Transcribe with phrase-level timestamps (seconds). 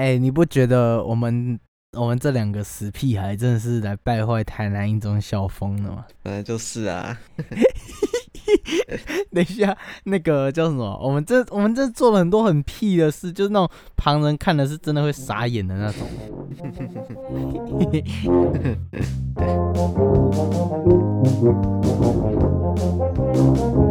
[0.00, 1.60] 哎、你不觉得我们
[1.92, 6.06] 我们这两个死屁孩真的是来败坏台南一中校风的吗？
[6.22, 7.18] 本 来就是啊，
[9.30, 10.98] 等一下，那个叫什么？
[11.02, 16.06] 我们这我们这做了很多很屁的事，就是那种旁人看的是真的会傻眼的那种。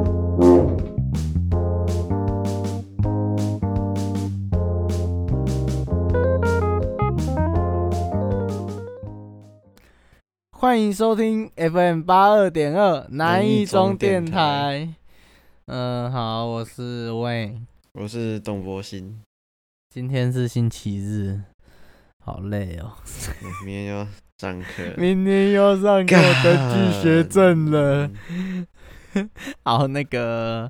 [10.60, 14.94] 欢迎收听 FM 八二点二南一中电台。
[15.68, 17.58] 嗯，好，我是魏。
[17.94, 19.22] 我是董博鑫，
[19.90, 21.42] 今天是星期日，
[22.26, 22.92] 好累哦。
[23.42, 24.06] 嗯明天要
[24.38, 28.12] 上课，明天又要上课，我登记学证了。
[29.16, 29.30] 嗯
[29.64, 30.70] 好，那个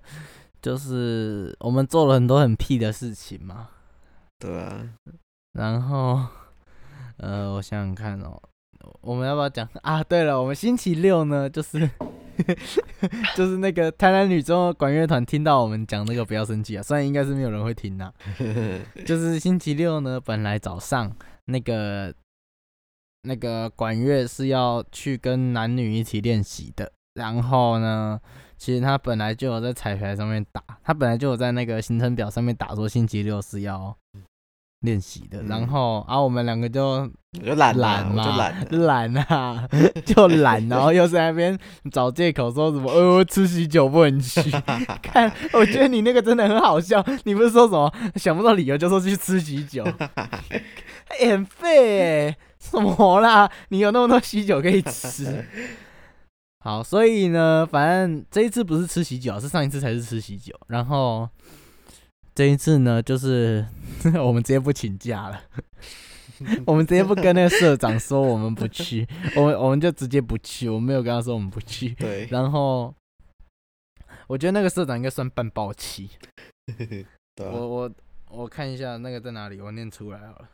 [0.62, 3.70] 就是我们做了很多很屁的事情嘛。
[4.38, 4.88] 对啊，
[5.54, 6.28] 然后，
[7.18, 8.40] 呃，我想想看哦，
[9.02, 10.04] 我们要不要讲啊？
[10.04, 11.90] 对了，我们星期六呢，就是
[13.36, 18.14] 就是那个台南女中的管乐团听到我们讲那个不要生气啊，虽然应该是没有人会听的、
[19.06, 21.12] 就是星期六呢，本来早上
[21.46, 22.14] 那个
[23.24, 28.20] 那个管乐是要去跟男女一起练习的，然后呢，
[28.58, 33.96] 其实他本来就有在彩排上面打，他本来就有在那个行程表上面打说星期六是要
[34.82, 36.84] 练习的，然嗯后啊，我们两个就
[37.40, 39.70] 我就懒懒嘛，懒啊，懒啊，
[40.06, 41.58] 就懒， 然后又在那边
[41.92, 44.42] 找借口说什么呃我吃喜酒不能去。
[45.04, 49.84] 看，我觉得你那个真的很好笑，你不是说什么想不到理由就说去吃喜酒，
[51.20, 53.52] 欸 很废哎，什么啦？
[53.70, 55.46] 你有那么多喜酒可以吃。
[56.62, 60.54] 好，所以呢，反正这一次不是吃喜酒，是上一次才是吃喜酒。
[60.68, 61.28] 然后
[62.40, 63.68] 这一次呢，就是
[64.24, 65.44] 我们直接不请假了。
[66.66, 71.90] 我们直接不跟那个社长说我们不去， 我们我们就直接不去，我没有跟他说我们不去。
[71.96, 72.96] 对，然后
[74.28, 76.12] 我觉得那个社长应该算半暴气。
[77.36, 77.92] 对啊我我
[78.30, 80.50] 我看一下那个在哪里，我念出来好了。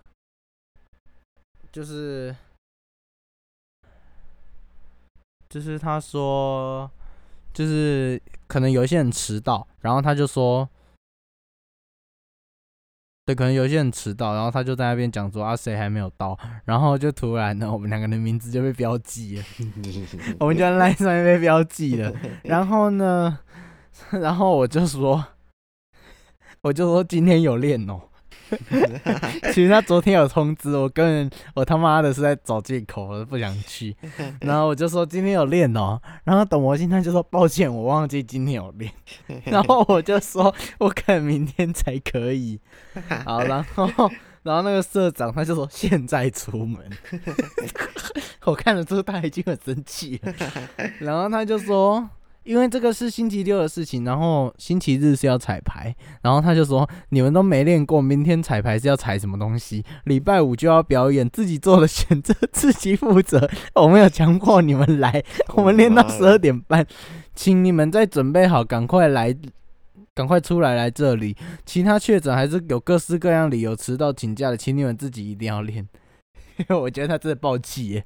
[1.71, 2.35] 就是
[5.47, 6.89] 就是他说，
[7.53, 10.67] 就是可能有一些人迟到，然后他就说，
[13.25, 19.43] 对，可能有些人迟到，然后他就在那边讲说啊谁还没有到，然后就突然呢我们两个人名字就被标记了，
[20.39, 23.39] 我们就在 line 上面被标记了， 然后呢，
[24.11, 25.25] 然后我就说，
[26.61, 27.99] 我就说今天有练哦。
[29.51, 33.95] 其实他昨天有通知我，根本我他妈的是在找借口，我都不想去。
[34.41, 38.91] 然后我就说今天有练哦，然后董魔星他就说抱歉，我忘记今天有练。
[39.45, 42.59] 然后我就说我可能明天才可以。
[43.25, 43.89] 好，然后
[44.43, 46.79] 然后那个社长他就说现在出门。
[48.43, 50.33] 我看了之后他已经很生气了，
[50.99, 52.09] 然后他就说。
[52.45, 59.83] 因为这个是星期六的事情，然后星期日是要彩排，然后他就说你们都没练过，明天彩排是要彩什么东西？
[60.03, 63.49] 礼拜五就要表演，自己做的选择自己负责。
[63.73, 65.23] 我没有强迫你们来，
[65.55, 66.85] 我们练到十二点半，
[67.33, 69.35] 请你们再准备好，赶快来，
[70.13, 71.35] 赶快出来来这里。
[71.65, 75.87] 其他确诊还是有各式各样理由迟到请假的，请你们自己一定要练。
[76.57, 78.05] 因 为我觉得他真的暴气耶。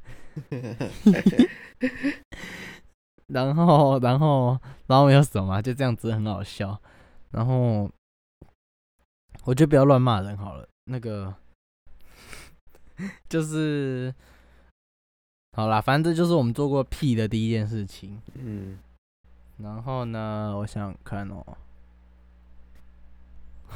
[3.29, 6.79] 然后，然后， 然后没有什么啊，就这样子很好笑。
[7.31, 7.89] 然后，
[9.45, 10.67] 我觉得不要乱骂人好了。
[10.85, 11.33] 那个，
[13.29, 14.13] 就是，
[15.55, 18.19] 好啦，反正这就是我们做过屁的第一件事情。
[18.33, 18.79] 嗯，
[19.57, 21.45] 然后呢，我想想看哦。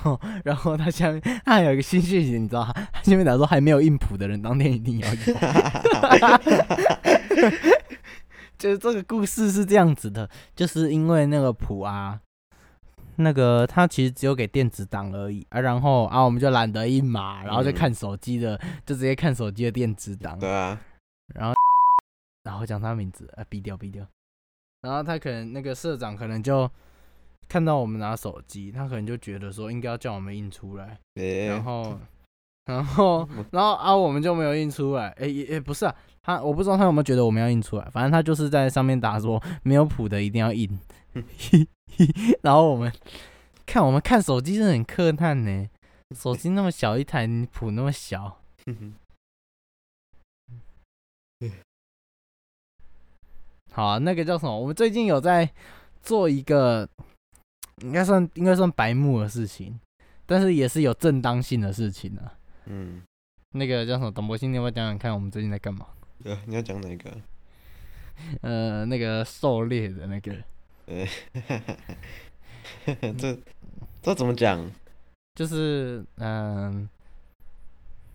[0.44, 2.74] 然后他下面他还有一个新讯息，你知道吗？
[2.92, 5.20] 他下面打说还没有印谱的人，当天一定要有。
[8.64, 12.18] 就是这个故事是这样子的，就是因为那个谱啊，
[13.18, 20.80] 那个他其实只有给电子档而已啊，然后啊我们就懒得印嘛，然后就嗯看手机的，就直接看手机的电子档，对啊，
[21.36, 21.54] 然后
[22.46, 24.08] 然后讲他名字啊，毙掉毙掉，
[24.82, 26.72] 然后他可能那个社长可能就
[27.50, 32.00] 看到我们拿手机，他可能就觉得说应该要叫我们印出来，诶，然后，
[32.66, 35.10] 然后， 然后啊，我们就没有印出来。
[35.20, 35.94] 哎、也也不是啊，
[36.24, 40.80] 他我不知道他有没有觉得我们要印出来，反正他就是在上面打说没有谱的一定要印。
[42.42, 42.92] 然后我们
[43.68, 45.70] 看我们看手机是很客探呢，
[46.16, 48.40] 手机那么小一台，你谱那么小，
[53.72, 54.60] 好啊，那个叫什么？
[54.60, 55.48] 我们最近有在
[56.02, 56.90] 做一个，
[57.82, 59.80] 应该算应该算白目的事情，
[60.26, 62.34] 但是也是有正当性的事情啊。
[62.66, 63.04] 嗯，
[63.52, 64.12] 那个叫什么？
[64.12, 65.86] 董博鑫，你要不要讲讲看我们最近在干嘛？
[66.24, 67.12] 对，你要讲哪个？
[68.42, 70.34] 呃，那个狩猎的那个，
[70.86, 71.06] 呃
[73.18, 73.38] 这
[74.02, 74.66] 这怎么讲？
[75.36, 76.88] 就是嗯、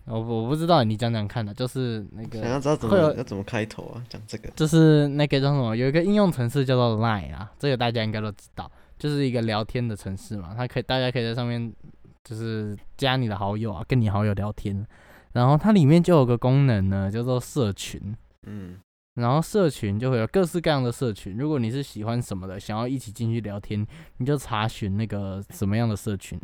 [0.05, 4.03] 我我不知道，你讲讲看的，就是那个想要个，知道怎么要怎么开头啊？
[4.09, 5.75] 讲这个，就是那个叫什么？
[5.75, 11.71] 有一个应用程式叫做 Line 啊，这个大家应该都知道，就是一个聊天的程式嘛，它可以大家可以在上面
[12.23, 14.87] 就是加你的好友啊，跟你好友聊天，
[15.33, 18.15] 然后它里面就有个功能呢，叫做社群。
[18.45, 18.77] 嗯
[19.15, 21.35] 然后社群就会有各式各样的社群。
[21.35, 23.85] 如果你是喜欢什么的，想要一起进去聊天，
[24.15, 26.39] 你就查询那个什么样的社群，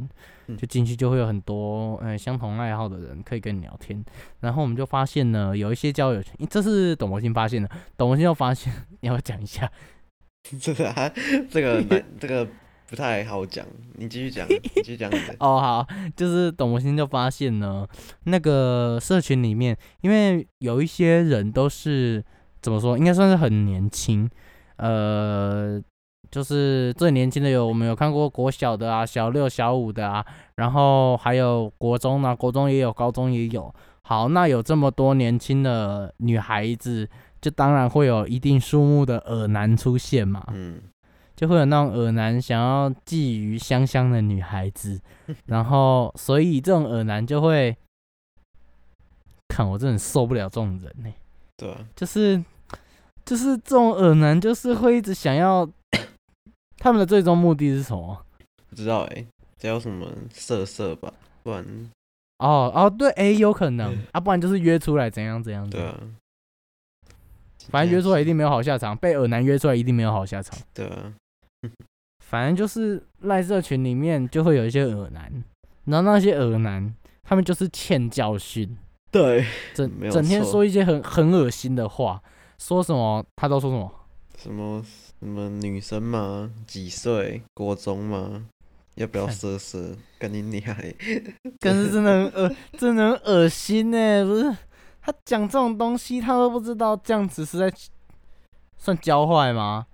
[0.48, 4.04] 嗯就进去就会有很多呃相同爱好的人可以跟你聊天。
[4.42, 7.70] 然后我们就发现呢，有一些交友群，这是董博新发现的。
[7.96, 9.72] 董博新又发现， 你要讲一下？
[10.60, 11.10] 这个还
[11.50, 12.46] 这个，这个
[12.90, 13.66] 不太好讲。
[13.94, 15.36] 你继续讲， 你继续讲你的。
[15.40, 17.88] 哦，好，就是董博鑫就发现呢，
[18.26, 22.24] 那个社群里面，因为有一些人都是
[22.62, 24.30] 怎么说，应该算是很年轻，
[24.78, 25.82] 呃，
[26.30, 33.74] 就是最年轻的有我们有看过国小的啊，小六、小五的啊，然后还有国中啊、国中也有，高中也有。
[34.02, 37.10] 好，那有这么多年轻的女孩子，
[37.42, 40.46] 就当然会有一定数目的耳男出现嘛。
[40.54, 40.80] 嗯，
[41.36, 45.02] 就会有那种耳男想要觊觎香香的女孩子，
[45.48, 47.76] 然后所以这种耳男就会，
[49.50, 51.14] 看我真的受不了这种人呢、
[51.58, 52.44] 对啊，就是
[53.26, 55.68] 就是这种耳男就是会一直想要，
[56.78, 58.26] 他们的最终目的是什么？
[58.70, 59.26] 不知道哎、
[59.58, 61.12] 这有什么色色吧？
[61.44, 61.64] 不然，
[62.40, 63.98] 哦哦，对，哎、有可能。
[64.12, 66.04] 啊，不然就是约出来怎样怎样怎样，对啊，
[67.70, 70.60] 反正约出来一定没有好下场，被耳男约出来一定没有好下场。
[70.74, 71.14] 对啊，
[72.36, 75.32] 反正就是赖社群里面就会有一些耳男，
[75.86, 76.94] 然后那些耳男
[77.24, 78.78] 他们就是欠教训，
[79.10, 82.22] 对，整 整天说一些很很恶心的话，
[82.58, 83.92] 说什么他都说什么，
[84.38, 84.84] 什么
[85.18, 86.52] 什么女生吗？
[86.68, 87.42] 几岁？
[87.54, 88.48] 国中吗？
[88.96, 89.96] 要不要看色色？
[90.20, 90.94] 跟你厉害？
[91.62, 94.54] 可是真的很恶，真的很恶心呢、不是
[95.02, 97.72] 他讲这种东西，他都不知道这样子是在
[98.78, 99.86] 算教坏吗？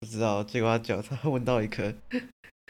[0.00, 1.92] 不知道，结果他脚他问到一个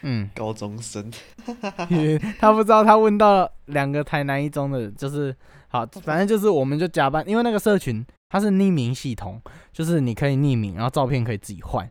[0.02, 1.10] 嗯，高中生，
[2.38, 5.34] 他不知道他问到两个台南一中的，就是
[5.68, 9.40] 好，反正就是我们就假扮，因为那个社群它是匿名系统，
[9.72, 11.90] 就是你可以匿名，然后照片可以自己换。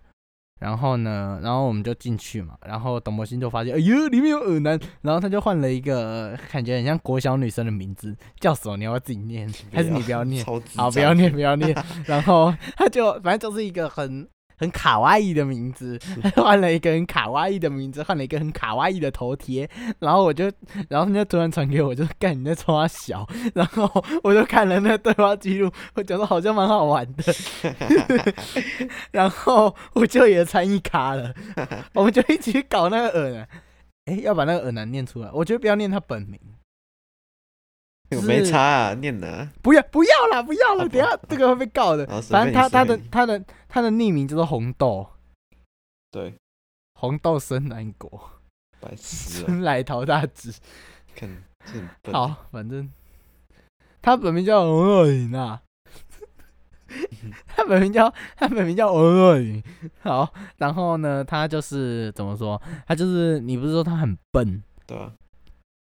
[0.58, 6.00] 然后呢，然后我们就进去嘛，然后董博鑫就发现，哎呦，里面有耳男，然后他就换了一个
[6.32, 8.78] 呃感觉很像国小女生的名字，叫什么？
[8.78, 10.46] 你要不要自己念，还是你不要念？
[10.78, 11.76] 好，不要念，不要念。
[12.06, 14.26] 然后他就反正就是一个很
[14.58, 16.00] 很卡哇伊的名字，
[16.36, 19.70] 换了一个很卡哇伊的名字，换了一个很卡哇伊的头贴。
[20.00, 20.52] 然后我就，
[20.90, 23.28] 然后他就突然传给我，就干你在冲他小。
[23.54, 23.90] 然后
[24.24, 27.24] 我就看了那个对话记录，我觉得好像蛮好玩的。
[29.12, 31.34] 然后我就也参与卡了，
[31.94, 33.48] 我们就一起去搞那个耳男。
[34.06, 36.40] 哎，要把那个耳男念出来，我觉得不要念他本名。
[38.16, 42.06] 我没差啊，念的、不要不要啦，不要了，等下这个会被告的。
[42.22, 45.08] 反正他他的他的他的匿名就是红豆，
[46.12, 46.36] 对，
[46.94, 48.32] 红豆生南国，
[48.80, 50.54] 白痴哦、生来桃大直。
[51.16, 51.30] 看
[51.66, 52.14] 这很笨。
[52.14, 52.92] 好，反正。
[54.02, 55.64] 他本名叫王若云啊，
[57.48, 59.64] 他本名叫他本名叫王若云。
[60.02, 62.62] 好，然后呢，他就是怎么说？
[62.86, 64.62] 他就是你不是说他很笨？
[64.86, 65.12] 对啊，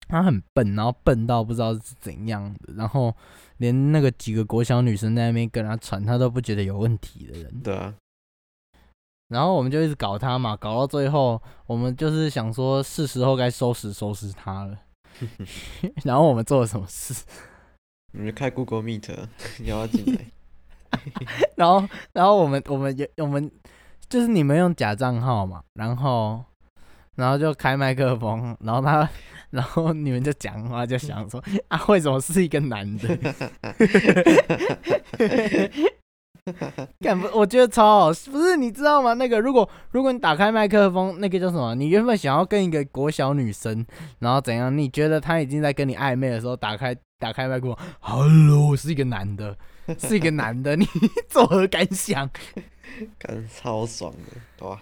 [0.08, 3.14] 他很笨，然后笨到不知道是怎样的，然后
[3.58, 7.62] 连那个几个国小女生在那边跟他传，他都不觉得有问题的人。
[7.62, 7.94] 对啊，
[9.28, 14.80] 然后我们就一直搞他嘛，搞到最后，我们就是想说是时候该收拾收拾他了。
[16.06, 17.26] 然后我们做了什么事？
[18.14, 19.28] 你们开 Google Meet，啊
[19.60, 20.26] 你要不要进来？
[21.58, 23.52] 然后，然后我们我们也我们
[24.08, 26.44] 就是你们用假账号嘛，然后
[27.18, 29.10] 然后就开麦克风， 然后他，
[29.50, 33.18] 然后你们就讲话，就想说 啊，为什么是一个男的？
[37.02, 37.28] 干不？
[37.38, 39.14] 我觉得超好，不是你知道吗？
[39.16, 41.76] 那个如果如果你打开麦克风，那个叫什么？
[41.76, 43.86] 你原本想要跟一个国小女生，
[44.20, 44.76] 然后怎样？
[44.78, 49.58] 你觉得她已经在跟你暧昧的时候，打开打开麦克风，Hello，我是一个男的，
[49.98, 50.86] 是一个男的，你
[51.28, 52.30] 作何感想？
[53.18, 54.82] 感超爽的，对吧？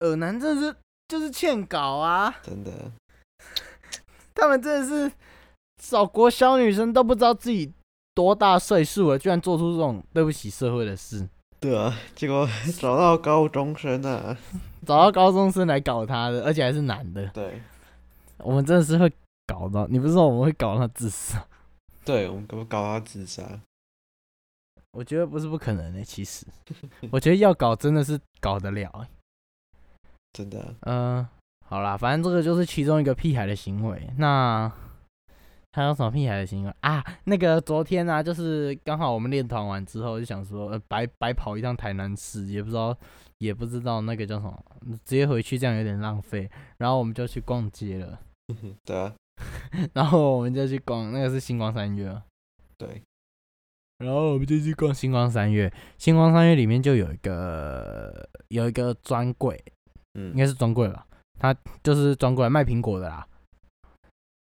[0.00, 0.76] 耳男真的是
[1.08, 2.34] 就是欠搞啊！
[2.42, 2.90] 真的，
[4.34, 5.12] 他们真的是
[5.80, 7.72] 找国小女生都不知道自己
[8.14, 11.28] 多大岁数了，居然做出这种对不起社会的事，
[11.60, 12.48] 对啊，结果
[12.78, 14.36] 找到高中生啊，
[14.84, 17.26] 找到高中生来搞他的，而且还是男的。
[17.28, 17.62] 对，
[18.38, 19.10] 我们真的是会
[19.46, 21.46] 搞到，你不是说我们会搞他自杀？
[22.04, 23.60] 对，我们搞搞他自杀。
[24.92, 26.46] 我觉得不是不可能的，其实，
[27.12, 29.08] 我觉得要搞真的是搞得了、欸。
[30.36, 31.28] 真的啊、嗯、
[31.66, 34.10] 好啦，反正这个就是其中一个屁孩的行为。
[34.18, 34.70] 那
[35.72, 37.02] 还有什么屁孩的行为啊？
[37.24, 42.94] 那个昨天啊，就是刚好我们练团完之后，就想说，呃，白白跑一趟台南市，也不知道
[43.38, 44.62] 也不知道那个叫什么，
[45.06, 46.50] 直接回去这样有点浪费。
[46.76, 48.20] 然后我们就去逛街了，
[48.84, 49.14] 对啊，
[49.94, 52.22] 然后我们就去逛，那个是星光三月啊。
[52.76, 53.02] 对，
[53.98, 59.62] 然后我们就去逛星光三月，星光三月里面就有一个有一个专柜，
[60.16, 61.06] 应嗯，该是专柜吧，
[61.38, 63.26] 他就是专柜卖苹果的啦，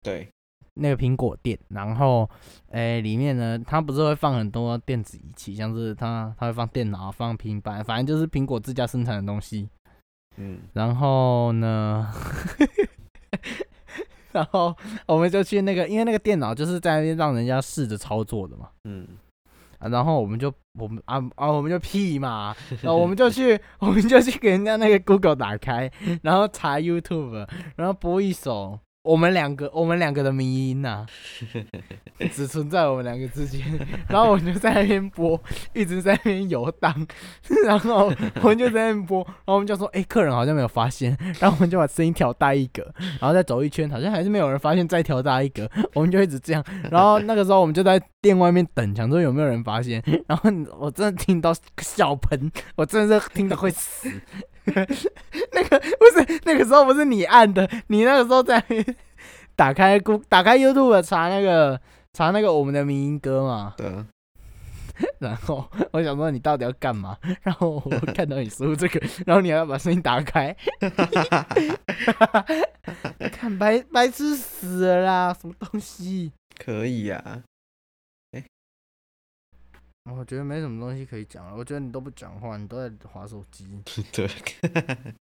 [0.03, 0.29] 对，
[0.75, 1.59] 那个苹果店。
[1.69, 2.29] 然后，
[2.71, 9.69] 诶、里面呢，他不是会放很多电子仪器，像是他他会放电脑、放平板，反正就是苹果自家生产的东西。
[10.37, 12.13] 嗯，然后呢，
[14.33, 14.77] 然后
[15.07, 18.69] 我们就去那个，因为那个电脑就是在那边让人家试着操作的嘛。
[18.85, 19.07] 嗯，
[19.85, 25.91] 啊，然后我们就我们啊啊我们就屁嘛， 然后我们就去我们就去给人家那个 Google 打开，
[26.23, 31.05] 然后查 YouTube，然后播一首我们两个我们两个的迷音呐、
[32.33, 33.61] 只存在我们两个之间，
[34.09, 35.39] 然后我们就在那边播，
[35.75, 37.07] 一直在那边游荡，
[37.67, 42.83] 然后我们就在那边播，然后我们就说，哎、客人好像没有发现，然后我们就把声音调大一格，
[43.21, 54.09] 然后再走一圈，好像还是没有人发现，再调大一格，我们就一直这样，然后那个时候我们就在店外面等，想说有没有人发现，然后我真的听到笑喷，我真的是听到会死。
[55.53, 58.63] 那个不是那个时候不是你按的，你那个时候在
[59.57, 61.81] 打开 Go 打开 YouTube 查那个
[62.13, 64.07] 查那个我们的民音歌嘛，对啊，
[65.19, 67.17] 然后我想说你到底要干嘛？
[67.43, 70.57] 然后我看到你输这个，然后你还要把声音打开，
[73.33, 76.33] 看白白痴死了啦，什么东西？
[76.65, 77.43] 可以啊，
[80.13, 81.57] 我觉得没什么东西可以讲了。
[81.57, 83.67] 我觉得你都不讲话，你都在划手机，
[84.13, 84.29] 对，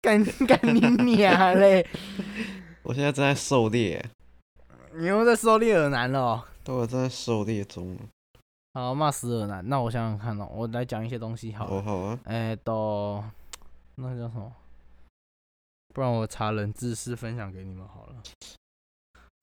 [0.02, 0.80] 干干你
[1.14, 1.86] 娘嘞！
[2.82, 4.04] 我现在正在狩猎，
[4.94, 7.96] 你又在狩猎耳男了哦、对，我正在狩猎中。
[8.74, 9.66] 好，骂死耳男。
[9.68, 11.82] 那我想想看哦，我来讲一些东西好了。
[11.82, 13.22] 好好啊，哎、都
[13.94, 14.52] 那叫什么？
[15.94, 18.16] 不然我查冷知识分享给你们好了。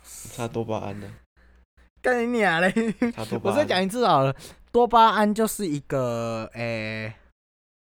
[0.03, 1.09] 查多巴胺呢？
[2.01, 2.73] 干你娘嘞！
[3.43, 4.35] 我再讲一次好了，
[4.71, 7.13] 多巴胺就是一个诶、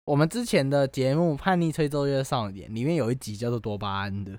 [0.05, 4.33] 我们之前的节目《叛逆吹奏乐少年》里面有一集叫做多巴胺的，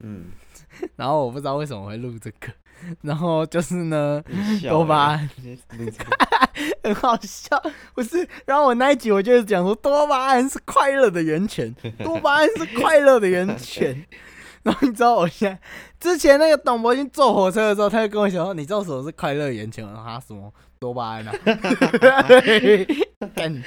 [0.00, 0.26] 嗯，
[0.96, 2.52] 然后我不知道为什么会录这个，
[3.02, 4.22] 然后就是呢，
[4.68, 5.30] 多巴欸胺
[6.82, 7.60] 很好笑，
[7.94, 8.28] 不是？
[8.44, 14.06] 然后我那一集我就是讲说，多巴胺是快乐的源泉，多巴胺是快乐的源泉。
[14.66, 15.60] 然后你知道我现在
[16.00, 20.02] 之前那个董博君坐火车的时候，他就跟我讲说，你知道什么是快乐源泉吗？
[20.04, 21.32] 他什么多巴胺啊？
[23.32, 23.62] 干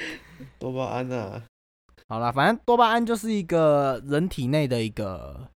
[0.58, 1.42] 多巴胺啊，
[2.06, 5.48] 好了，反正多巴胺就是一个人体内的一个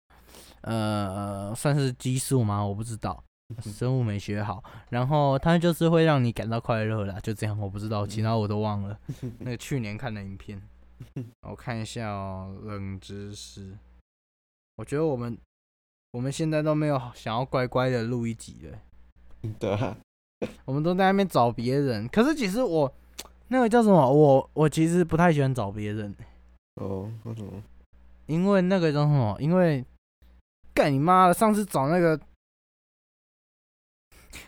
[0.61, 2.65] 呃，算是激素吗？
[2.65, 3.21] 我不知道，
[3.61, 4.63] 生物没学好。
[4.91, 8.97] 然后它就是会让你感到快乐啦，就这样，我不知道，其他我都忘了。
[9.39, 10.61] 那个去年看的影片，
[11.45, 13.77] 我看一下哦，冷知识。
[14.75, 15.37] 我觉得我们
[16.11, 18.79] 我们现在都没有想要乖乖的录一集了。
[19.59, 19.97] 对啊，
[20.65, 22.91] 我们都在那边找别人，可是其实我
[23.49, 26.15] 那个叫什么，我我其实不太喜欢找别人，
[26.75, 27.61] 哦，为什么？
[28.25, 29.85] 因为那个叫什么，因为
[30.73, 32.19] 干你妈的，上次找那个，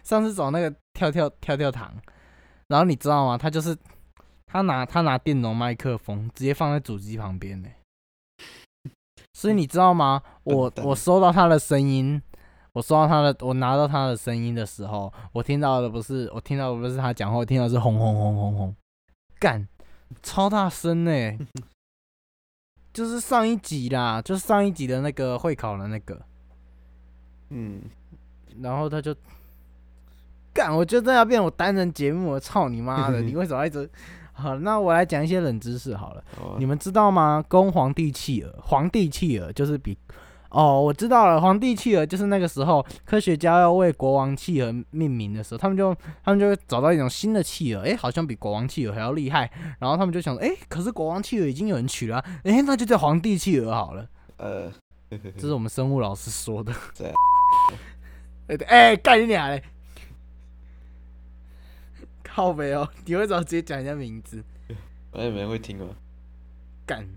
[0.02, 1.94] 上次找那个跳跳跳跳糖，
[2.68, 3.38] 然后你知道吗？
[3.38, 3.78] 他就是
[4.46, 7.70] 他拿他拿电容麦克风直接放在主机旁边呢，
[9.36, 10.22] 所以你知道吗？
[10.46, 12.22] 我我收到他的声音。
[12.72, 18.76] 我收到他的，我拿到他的声音的时候，我听到的不是，我听到的不是他讲话，我听到的是轰轰轰轰轰，
[19.40, 19.66] 干，
[20.22, 21.12] 超大声呢，
[22.94, 26.22] 就是上一集啦，就是上一集的那个会考的那个，
[27.50, 27.82] 嗯，
[28.62, 29.16] 然后他就
[30.54, 33.90] 干，我就这样变我单人节目，我操你妈的， 你为什么一直？
[34.36, 36.24] 好，那我来讲一些冷知识好了。
[36.60, 37.44] 你们知道吗？
[37.48, 39.98] 公皇帝企鹅，皇帝企鹅就是比
[40.50, 49.50] 哦，我知道了，皇帝企鹅就是那个时候科学家要为国王企鹅命名的时候，他们就他们就会找到一种新的企鹅，诶，好像比国王企鹅还要厉害，
[49.80, 54.08] 然后他们就想，诶，可是国王企鹅已经有人取了啊、诶，那就叫皇帝企鹅好了。
[54.38, 54.72] 呃，
[55.10, 56.74] 这是我们生物老师说的。
[58.68, 59.64] 哎，干你俩嘞！
[62.36, 64.44] 好没哦，你会找直接讲人家名字，
[65.10, 65.88] 反正没人会听吗？
[66.86, 67.08] 敢，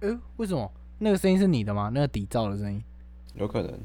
[0.00, 0.70] 诶，为什么？
[0.98, 1.90] 那个声音是你的吗？
[1.94, 2.84] 那个底噪的声音？
[3.32, 3.80] 有可能。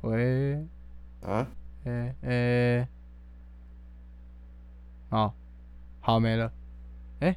[0.00, 0.66] 喂？
[1.20, 1.46] 啊？
[1.84, 2.88] 诶诶，
[5.10, 5.34] 好，
[6.00, 6.50] 好没了。
[7.20, 7.36] 诶，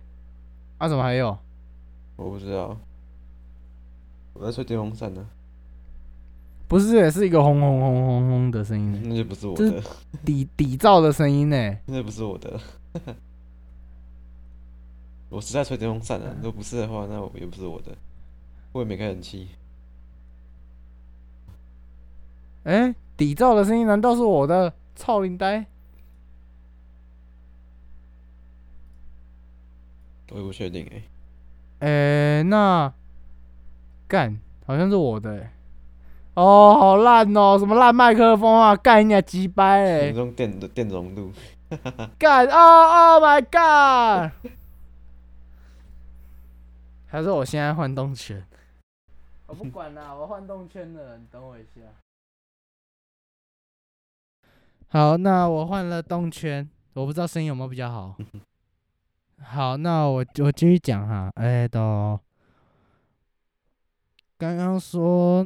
[0.78, 0.88] 啊？
[0.88, 1.38] 怎么还有？
[2.16, 2.80] 我不知道。
[4.40, 5.28] 我在吹电风扇呢，
[6.70, 9.84] 不是，也是一个轰轰轰轰轰的声音呢，那就不是我的，
[10.24, 11.78] 底底噪的声音呢。
[11.88, 12.58] 那不是我的。
[15.28, 17.92] 我是在吹电风扇啊，如果不是的话，那我也不是我的，
[18.72, 19.50] 我也没开冷气。
[22.64, 24.74] 哎、底噪的声音难道是我的？
[24.96, 25.66] 操林呆！
[30.32, 31.04] 我也不确定哎、
[31.88, 32.94] 哎、那
[34.10, 35.52] 干好像是我的、欸。
[36.34, 37.58] 哦，好烂哦！
[37.60, 38.76] 什么烂麦克风啊？
[38.76, 40.12] 干你俩鸡掰欸，哎！
[40.12, 41.32] 用电的电容度，
[42.18, 44.32] 干哦，Oh my god！
[47.08, 48.44] 还是我现在换动圈？
[49.48, 51.82] 我不管啦，我换动圈了，你等我一下。
[54.90, 58.16] 好，那我换了动圈，我不知道声音有没有比较好。
[59.44, 62.20] 好，那我我继续讲哈，哎、都
[64.40, 65.46] 刚刚说，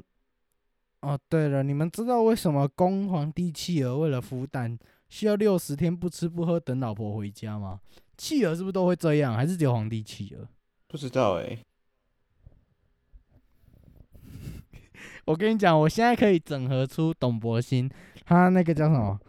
[1.02, 4.78] 哦对了，你们知道为什么公皇帝企鹅为了孵蛋
[5.10, 7.80] 需要六十天不吃不喝等老婆回家吗？
[8.16, 10.48] 企鹅是不是都会这样，还是只有皇帝企鹅？
[10.88, 11.58] 不知道哎、
[15.26, 17.90] 我跟你讲，我现在可以整合出董博鑫，
[18.24, 19.20] 他那个叫什么？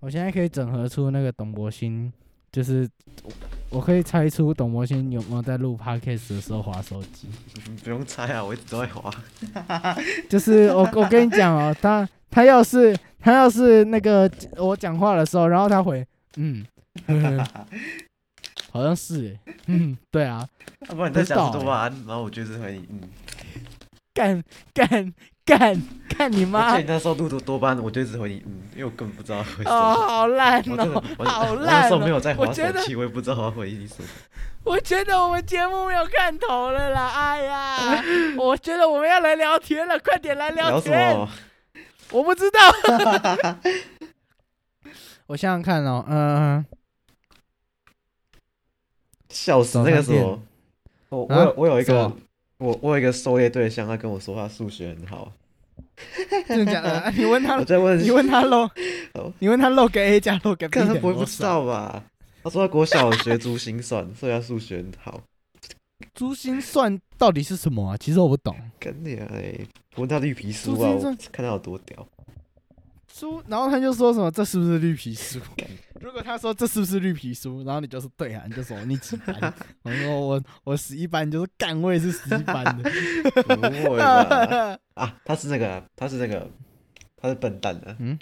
[0.00, 2.12] 我现在可以整合出那个董博鑫，
[2.56, 2.88] 就是
[3.68, 7.28] 我可以猜出董博鑫有没有在录 podcast 的时候划手机。
[7.84, 9.12] 不用猜啊，我一直都在划。
[10.26, 16.02] 就是我我跟你讲哦，他他要是他要是那个我讲话的时候，然后他回
[16.38, 16.64] 嗯，
[18.72, 20.48] 好像是诶，嗯，对啊，
[20.88, 23.00] 要不然你在讲不知道欸多巴胺，然后我就是回你，嗯，
[24.14, 25.12] 干干
[25.46, 30.06] 干干你妈那时候路多多班，我就一直回你，嗯，因为我根本不知道回什哦，么。
[30.08, 32.20] 好烂哦，，我好我那烂时候没有哦！
[32.20, 34.08] 在滑手机，我也不知道我要回你什么。
[34.64, 37.08] 我觉得我们节目没有看头了啦！
[37.14, 38.02] 哎呀，
[38.36, 41.16] 我觉得我们要来聊天了，快点来聊什天！
[41.16, 41.28] 么？
[42.10, 42.58] 我不知道。
[45.28, 46.66] 我想想看哦，嗯、
[49.28, 49.78] 笑死！
[49.84, 50.40] 那个时候，
[51.10, 52.12] 我我啊有我有一个
[52.58, 55.32] 我我有一个狩猎对象，他跟我说他数学很好，
[56.48, 56.90] 真的假的？
[57.00, 58.68] 啊你问他 我，在问你问他漏
[59.14, 61.42] 哦，你问他漏个 A 加漏个 B 看他不会不知？
[61.42, 62.02] 道吧？
[62.42, 65.20] 他说他国小学珠心算，所以他数学很好。
[66.14, 67.96] 珠心算到底是什么啊？
[67.96, 68.54] 其实我不懂。
[68.78, 69.54] 跟你啊，哎，
[69.96, 70.96] 我问他绿皮书啊，
[71.32, 72.06] 看他有多屌。
[73.18, 75.40] 书，然后他就说什么这是不是绿皮书？
[76.02, 79.54] 如果他说这是不是绿皮书，然后你就是对啊，你就说你几班？
[79.82, 82.90] 我说我我十一班，你就是干我也是十一班的。
[83.42, 84.78] 不会吧？
[84.92, 86.46] 啊，他是那个，他是那个，
[87.16, 88.18] 他是笨蛋的，嗯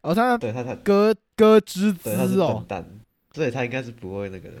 [0.00, 2.86] 哦，他对他他哥哥之子他是哦笨，蛋，
[3.34, 4.56] 所以他应该是不会那个的。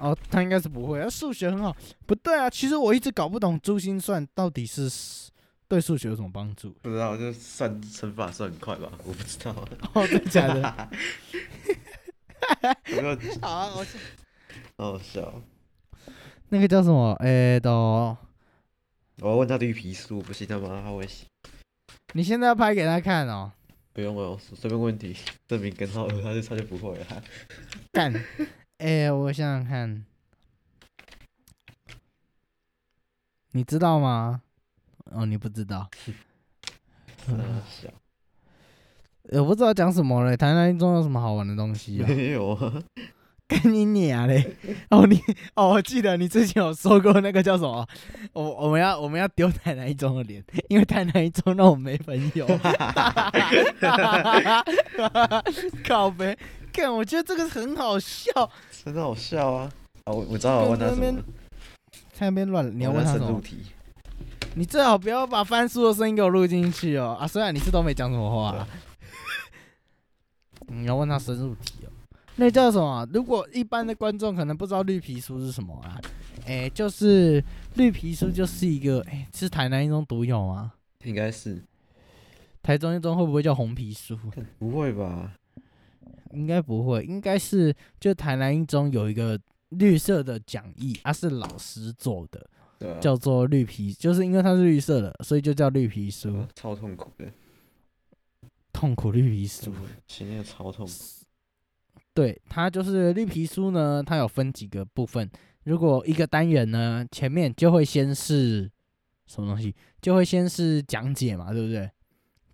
[0.00, 1.76] 哦，他应该是不会，他数学很好。
[2.06, 4.88] 不对啊，其实我一直搞不懂珠心算到底是
[5.72, 6.70] 对数学有什么帮助。
[6.82, 9.52] 不知道，就算乘法算很快吧，我不知道。
[9.94, 10.88] 哦，真的假的？
[12.84, 13.86] 不要 好啊，我
[14.76, 15.40] 好好笑。
[16.50, 17.14] 那个叫什么？
[17.20, 18.14] 诶、都，
[19.20, 21.24] 我要问他绿皮书，不信他妈他会写。
[22.12, 23.50] 你现在要拍给他看哦。
[23.94, 25.16] 不用了，随便问题，
[25.48, 27.22] 证明跟号二，他就他就不会了。
[27.92, 28.12] 干，
[28.76, 30.04] 哎、我想想看，
[33.52, 34.42] 你知道吗？
[35.14, 35.88] 哦，你不知道。
[39.30, 40.36] 我不知道讲什么嘞。
[40.36, 42.06] 台南一中有什么好玩的东西啊？
[42.08, 42.72] 没有啊，
[43.46, 44.56] 跟你娘嘞！
[44.90, 45.20] 哦，你
[45.54, 47.86] 哦，我记得你之前有说过那个叫什么？
[48.32, 52.46] 我我们要我们要丢台南一中的脸，因为台南一中让我没朋友。
[55.86, 56.36] 靠呗，
[56.72, 58.50] 看，我觉得这个很好笑。
[58.84, 59.70] 真的好笑啊！
[60.04, 61.22] 啊，我我知道我问他什么了，
[62.12, 63.40] 在那边乱，你要问他什么？
[63.40, 63.58] 题。
[64.54, 67.16] 你最好不要把翻书的声音给我录进去哦。
[67.18, 68.68] 啊，虽然你是都没讲什么话、啊，
[70.68, 71.88] 你要问他深入题哦。
[72.36, 73.06] 那叫什么？
[73.12, 76.00] 如果一般的观众可能不知道绿皮书是什么啊？
[76.46, 77.42] 哎、就是
[77.76, 80.72] 绿皮书就是一个，哎、是台南一中独有吗？
[81.04, 81.62] 应该是，
[82.62, 84.18] 台中一中会不会叫红皮书？
[84.58, 85.32] 不会吧？
[86.32, 89.38] 应该不会，应该是就台南一中有一个
[89.70, 92.44] 绿色的讲义，啊是老师做的，
[92.82, 96.36] 对啊，叫做绿皮，就是因为它是绿色的，所以就叫绿皮书。
[96.36, 97.30] 啊超痛苦的，
[98.72, 99.72] 痛苦绿皮书。
[100.06, 100.92] 写那个超痛苦。
[102.14, 105.30] 对，它就是绿皮书呢，它有分几个部分。
[105.64, 108.70] 如果一个单元呢，前面就会先是
[109.26, 111.88] 什么东西，就会先是讲解嘛，对不对？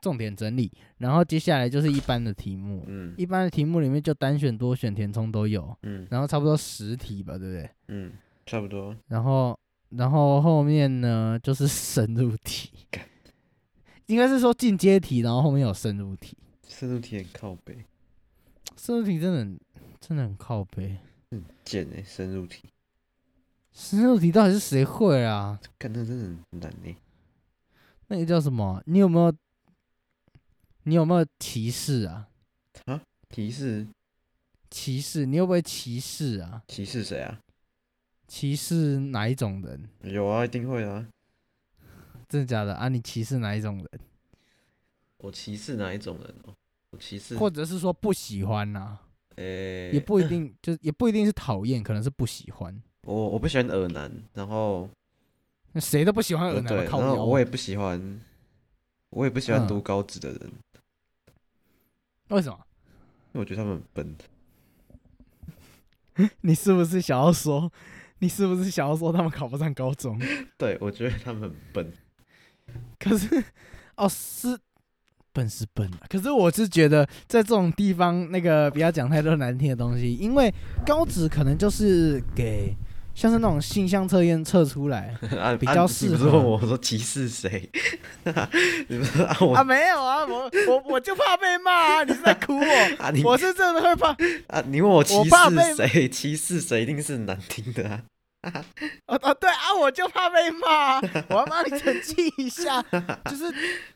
[0.00, 7.70] 重点整理，然后接下来就是一般的题目，嗯一般的题目里面就单选、多选、填充都有，嗯然后差不多十题吧，对不对？
[7.88, 8.12] 嗯，
[8.46, 8.94] 差不多。
[9.08, 9.58] 然后，
[9.90, 13.06] 然后后面呢就是 深入题干，
[14.06, 16.36] 应该是说进阶题，然后后面有深入题。
[16.66, 17.84] 深入题很靠背，
[18.76, 19.60] 深入题真的很
[20.00, 20.98] 真的很靠背，
[21.30, 22.64] 很贱哎、深入题，
[23.72, 25.58] 深入题到底是谁会啊？
[25.78, 26.96] 干那真的很难呢、
[28.08, 28.82] 那个叫什么？
[28.86, 29.34] 你有没有？
[30.84, 32.28] 你有没有歧视啊？
[32.86, 33.02] 啊？
[33.30, 33.86] 歧视
[34.70, 35.26] 歧视？
[35.26, 36.62] 你会不会歧视啊？
[36.68, 37.40] 歧视谁啊？
[38.28, 39.88] 歧视哪一种人？
[40.02, 41.08] 有啊，一定会啊。
[42.28, 42.88] 真的假的啊？
[42.88, 43.88] 你歧视哪一种人？
[45.16, 46.54] 我歧视哪一种人哦？
[46.90, 48.98] 我歧视，或者是说不喜欢呐、
[49.36, 52.80] 诶、也不一定， 就是也不一定是讨厌，可能是不喜欢。
[53.02, 54.88] 我我不喜欢耳男，然后
[55.72, 56.84] 那谁都不喜欢呃耳男对。
[56.84, 58.20] 然后我也不喜欢，
[59.10, 60.52] 我也不喜欢嗯读高职的人，
[62.28, 62.58] 因为什么？
[63.32, 64.16] 因为我觉得他们很笨。
[66.42, 67.72] 你是不是想要说？
[68.20, 70.20] 你是不是想要说他们考不上高中？
[70.58, 71.92] 对，我觉得他们很笨。
[72.98, 73.44] 可是，
[73.96, 74.58] 哦，是
[75.32, 76.00] 笨是笨啊。
[76.08, 80.52] 可是我是觉得在这种地方，那个不要讲太多难听的东西，因为
[80.84, 82.76] 高职可能就是给
[83.18, 87.68] 像是那种性向测验测出来 啊，比较适合不是问我说歧视谁？
[88.86, 92.04] 你不啊我啊，没有啊，我我我就怕被骂啊！
[92.04, 92.64] 你是在哭我？
[93.02, 95.30] 啊你我是真的会怕啊你问我歧视
[95.74, 96.08] 谁？
[96.08, 98.04] 歧视谁一定是难听的啊！
[99.06, 101.00] 啊啊，对啊，我就怕被骂啊，
[101.30, 102.80] 我要帮你澄清一下，
[103.28, 103.52] 就是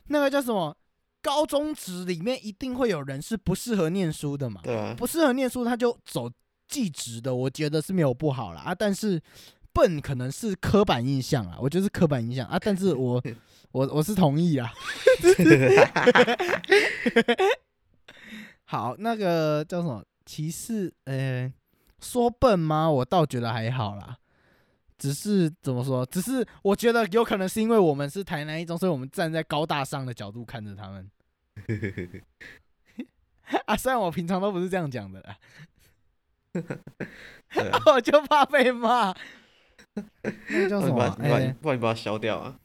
[0.07, 0.75] 那个叫什么，
[1.21, 6.29] 高中职里面一定会有人是不适合念书的嘛，对啊，不适合念书他就走
[6.73, 9.21] 技职的，我觉得是没有不好啦啊，但是
[9.71, 13.21] 笨可能是刻板印象啊，我觉得是刻板印象啊，但是我
[13.71, 14.73] 我我是同意啊。
[18.65, 20.91] 好，那个叫什么歧视？
[21.03, 21.53] 呃，
[21.99, 22.89] 说笨吗？
[22.89, 24.17] 我倒觉得还好啦。
[24.97, 26.03] 只是怎么说？
[26.05, 31.11] 只是我觉得有可能是因为我们是台南一中，所以我们站在高大上的角度看着他们
[33.65, 33.75] 啊。
[33.75, 35.35] 虽然我平常都不是这样讲的啦，
[37.85, 39.13] 我就怕被骂。
[40.49, 41.15] 那个叫什么啊？
[41.17, 42.55] 不然你把你把哎、不然你把它消掉啊！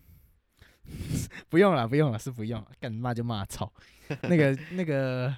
[1.51, 3.71] 不用了，不用了，是不用了，干骂就骂，操！
[4.23, 5.35] 那个那个，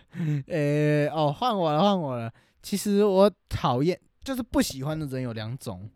[0.47, 2.33] 呃、哦，换我了，换我了。
[2.63, 5.91] 其实我讨厌，就是不喜欢的人有两种。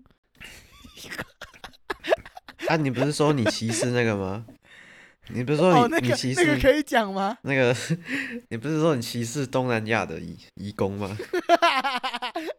[2.67, 4.45] 啊，你不是说你歧视那个吗？
[5.29, 7.38] 你不是说哦，你、那个你歧视那个可以讲吗？
[7.43, 7.75] 那个？
[8.49, 11.17] 你不是说你歧视东南亚的移移工吗？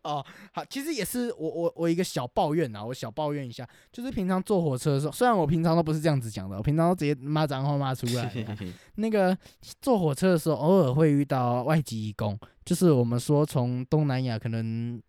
[0.05, 8.31] 哦，好，其实也是我我我一个小抱怨啊，我小抱怨一下，就是平常坐火车的时候，虽然我平常都不是这样子讲的，我平常都直接骂脏话骂出来。
[8.95, 9.35] 那个
[9.81, 15.01] 坐火车的时候，偶尔会遇到外籍义工，就是我们说从东南亚可能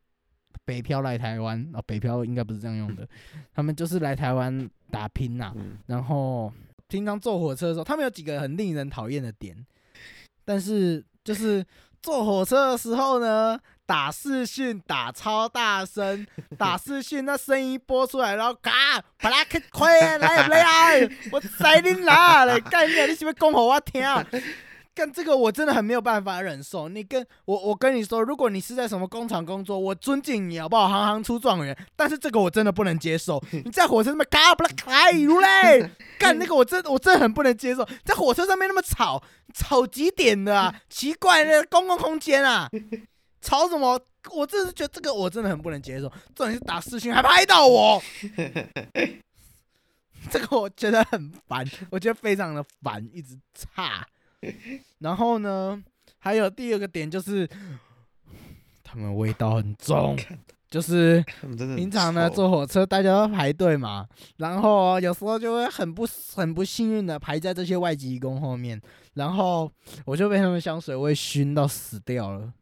[0.65, 3.07] 北漂来台湾啊、哦，北漂应该不是这样用的，
[3.55, 6.51] 他们就是来台湾打拼呐、嗯，然后
[6.89, 9.55] 平常坐火车的时候，他们有几个很令人讨厌的点，
[10.45, 11.65] 但是就是
[12.01, 16.27] 坐火车的时候呢，打视讯打超大声，
[16.59, 18.73] 打视讯那声音播出来，然后嘎，
[19.21, 21.09] 把拉开开来不来？
[21.31, 22.61] 我塞你哪嘞？
[22.61, 23.07] 干你啊！
[23.07, 24.03] 你是不是讲给我听？
[24.93, 26.89] 干这个我真的很没有办法忍受。
[26.89, 30.89] 你跟我，我跟你说，如果你是在什么工厂工作，我尊敬你好不好？
[30.89, 31.77] 行行出状元。
[31.95, 33.39] 但是这个我真的不能接受。
[33.53, 37.87] 你在火车上面嘎不啦开如嘞，干那个我真我真的很不能接受。
[38.07, 39.23] 在火车上面那么吵，
[39.53, 40.75] 吵几点的啊？
[40.89, 42.67] 奇怪的公共空间啊，
[43.47, 44.01] 吵什么？
[44.35, 46.09] 我真的是觉得这个我真的很不能接受。
[46.35, 48.03] 重点是打视讯还拍到我，
[50.29, 54.05] 这个我觉得很烦，我觉得非常的烦，一直差。
[54.99, 55.81] 然后呢，
[56.19, 57.49] 还有第二个点就是，
[58.83, 60.19] 他们味道很重，
[60.69, 61.25] 就是
[61.77, 66.05] 平常呢坐火车大家都排队嘛，然后有时候就会很不
[66.35, 68.83] 很不幸运的排在这些外籍移工后面，
[69.15, 69.71] 然后
[70.05, 72.53] 我就被他们香水味熏到死掉了。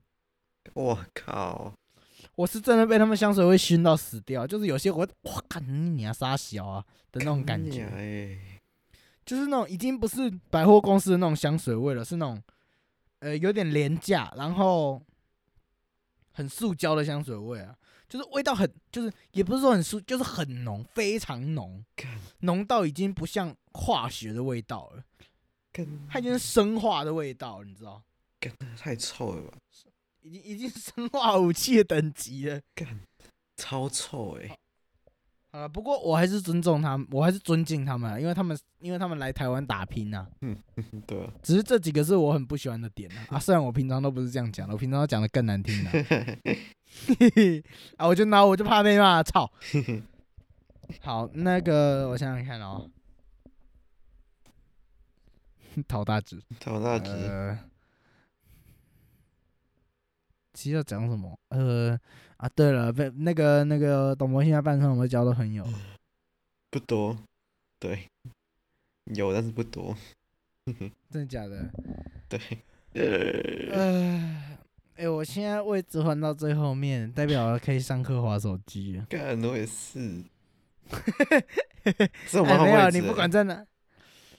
[0.75, 1.73] 我靠，
[2.35, 5.63] 我是真的被他们香水味熏到死掉，就是有些我哇，干
[5.97, 7.85] 你啊傻小啊的那种感觉。
[7.85, 8.61] 哎，
[9.25, 12.43] 就是那种已经不是百货公司的那种香水味了，是那种
[13.21, 15.01] 呃有点廉价，然后
[16.33, 17.77] 很塑胶的香水味啊，
[18.09, 21.85] 就是味道很，就是也不是说很塑，就是很浓，非常浓，
[22.41, 25.05] 浓到已经不像化学的味道了，
[26.09, 28.03] 它已经是生化的味道，你知道，
[28.41, 29.59] 干太臭了吧？
[30.25, 32.61] 已经已经生化武器的等级了。
[33.57, 34.57] 超臭哎！
[35.53, 40.27] 好了，不过我还是尊重他们，我还是尊敬他们啊，因为他们因为他们来台湾打拼呐、
[41.07, 45.91] 对啊，只是这几个是我很不喜欢的点啊，啊虽然我平常都不是这样讲的，我平常都讲的更难听的、
[47.97, 49.49] 啊，我就拿我就怕被骂，操！
[51.01, 52.91] 好，那个我想想看哦，
[55.87, 57.57] 陶大志，陶大志，呃，
[60.55, 61.39] 其实要讲什么？
[61.51, 61.99] 呃
[62.37, 65.67] 啊，对了，被那个那个董博现在半生我们交到朋友，
[66.71, 67.17] 不多，
[67.79, 68.09] 对，
[69.15, 69.97] 有但是不多，
[71.11, 71.71] 真的假的？
[72.29, 72.41] 对，
[72.95, 74.59] 呃，呃，
[74.97, 78.97] 哎、我现在位置换到最后面，代表可以上课划手机。
[78.99, 79.07] 了。
[79.09, 80.23] 干我也是，
[82.27, 83.67] 是我哎，没有，你不管欸，在哪，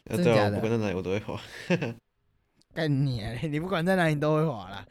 [0.06, 0.58] 真假的？
[0.58, 1.42] 我不管在哪里我都会滑，
[2.74, 4.86] 干你、啊，你不管在哪里你都会滑啦。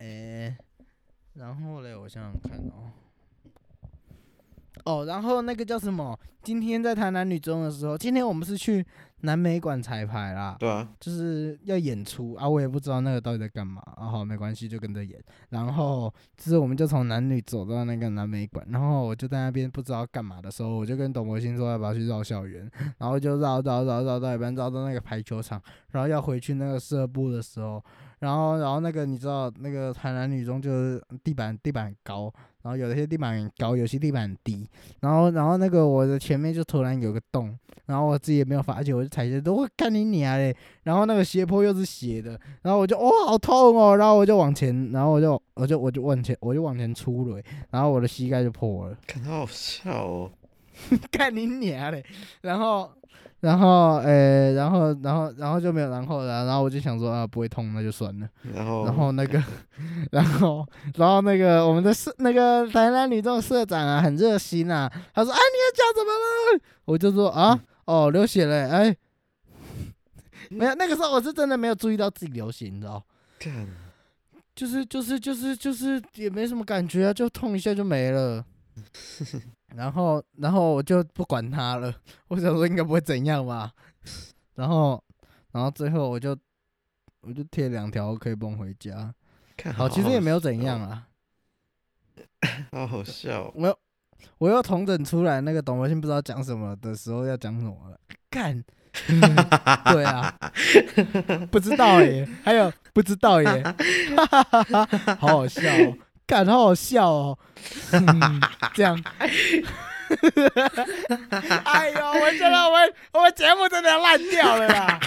[0.00, 0.56] 哎、
[1.34, 2.90] 然后嘞，我想想看哦。
[4.86, 6.18] 哦，然后那个叫什么？
[6.42, 8.84] 今天在台南女中的时候，今天我们是去
[9.20, 10.56] 南美馆彩排啦。
[10.58, 15.22] 对啊，就是要演出啊，我也不知道那个到底在干嘛，啊好没关系，就跟着演。
[15.50, 25.60] 然后就是我们就从男女走到那个南美馆，然后我就在那边不知道干嘛的时候，我就跟董博鑫说要不要去绕校园，然后就绕绕绕绕到一半，绕到那个排球场，
[25.90, 27.84] 然后要回去那个社部的时候，
[28.20, 34.68] 然后然后那个你知道那个台南女中就是地板地板很高，然后有些地板很高，有些地板很低，
[35.00, 40.54] 然后然后那个我的前面就突然有个洞，然后我自己也没有发觉，我就踩下去，我干你娘嘞！
[40.82, 50.30] 然后那个斜坡又是斜的，然后我就哦好痛哦，然后我就往前，然后我就我就我就往前我就往前出了，然后我的膝盖就破了，看好好笑哦，
[51.10, 52.04] 干你娘嘞！
[52.42, 52.90] 然后
[53.40, 59.42] 然后呃然后然后然后就没有然后了，然后我就想说啊不会痛那就算了，然后然后那个
[60.12, 66.60] 然后然后那个我们的社那个台南女中社长啊很热心啊，他说哎你的脚怎么了？
[66.84, 68.96] 我就说啊哦流血了，哎。
[70.52, 73.00] 没有，那个时候我是真的没有注意到自己流血，你知道？
[73.38, 73.68] 干，
[74.52, 78.44] 就是就是就是就是也没什么感觉啊，就痛一下就没了。
[79.74, 81.94] 然后然后我就不管他了，
[82.28, 83.72] 我想说应该不会怎样吧。
[84.56, 85.02] 然后
[85.52, 86.36] 然后最后我就
[87.20, 89.14] 我就贴两条 OK 绷回家。
[89.56, 91.06] 看好，其实也没有怎样，啊。
[92.72, 93.78] 好好笑哦，我又
[94.38, 97.98] 我又重整出来那个董文信不知道讲什么的时候要讲什么了，
[98.30, 98.62] 干。
[99.92, 100.36] 对啊，
[101.52, 103.62] 不知道耶，还有不知道耶，
[105.16, 105.96] 好好笑哦，
[106.30, 107.36] 干好好笑哦，
[107.90, 108.40] 嗯、
[108.72, 108.96] 这样，
[111.64, 115.00] 哎呦，我觉得我们我们节目真的要烂掉了啦。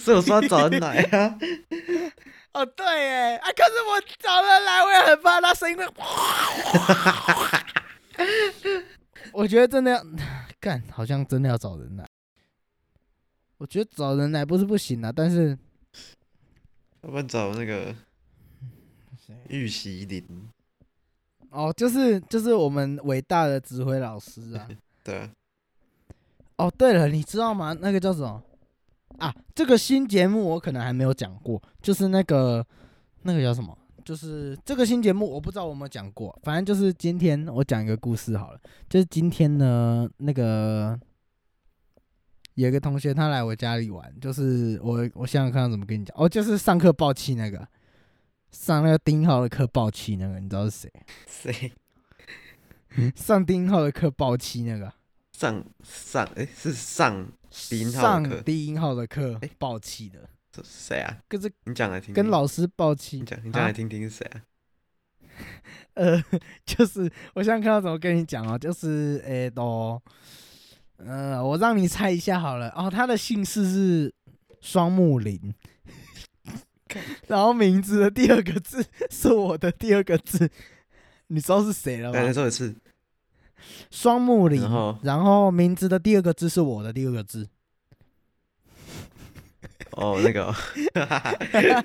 [0.00, 1.38] 所以我说找人来啊，
[2.54, 5.86] 哦，对哎，啊，可是我找人来，我也很怕他声音会，
[9.32, 10.02] 我觉得真的要
[10.58, 12.04] 干，好像真的要找人来。
[13.58, 15.56] 我觉得找人来不是不行啊，但是
[17.02, 17.94] 要不然找那个
[19.48, 20.24] 玉玺林，
[21.50, 24.68] 哦，就是就是我们伟大的指挥老师啊。
[25.04, 25.30] 对啊，
[26.56, 27.76] 哦，对了，你知道吗？
[27.80, 28.42] 那个叫什么
[29.18, 29.34] 啊？
[29.54, 32.64] 这个新节目我可能还没有讲过，就是那个
[33.22, 33.76] 那个叫什么？
[34.04, 38.60] 就是这个新节目我不知道我有没有讲过，反正就是今天我讲一个故事好了。
[38.88, 40.98] 就是今天呢，那个
[42.54, 47.68] 有一个同学他来我家里玩，就是我我想想看要怎么跟你讲哦，就是上课爆气那个，
[48.50, 50.92] 上那个丁浩的课爆气那个，你知道是谁？
[51.26, 51.72] 谁
[53.14, 54.92] 上丁浩的课爆气那个。
[55.32, 57.30] 上上诶，是上
[57.68, 61.16] 低音号上的课低音号的课诶爆气的，这是谁啊？
[61.28, 64.42] 跟这你讲来听听，跟老师爆气你，讲你讲来啊听听是谁啊？
[65.94, 66.20] 呃，
[66.66, 70.02] 就是我想看到怎么跟你讲哦，就是诶都，
[70.96, 74.12] 呃，我让你猜一下好了哦，他的姓氏是
[74.60, 75.54] 双木林，
[77.26, 80.50] 然后名字的第二个字是我的第二个字，
[81.28, 82.32] 你知道是谁了吗再吗？
[82.32, 82.74] 说一次，
[83.90, 87.48] 双木林然，后然后名字的第二个字是我的第二个字，
[89.92, 90.54] 哦那个哦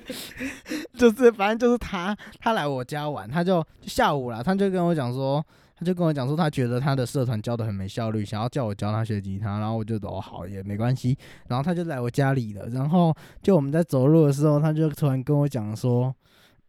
[0.96, 5.44] 就是反正就是他，他来我家玩，他就就下午了，他就跟我讲说，
[5.76, 11.16] 他就跟我讲说，他觉得他的社团教的很没效率，想要叫我教他学吉他，然后我就哦好也没关系，
[11.48, 16.14] 然后他就来我家里了，然后就我们在走路的时候，他就突然跟我讲说，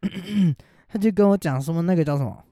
[0.88, 2.44] 他就跟我讲什么那个叫什么，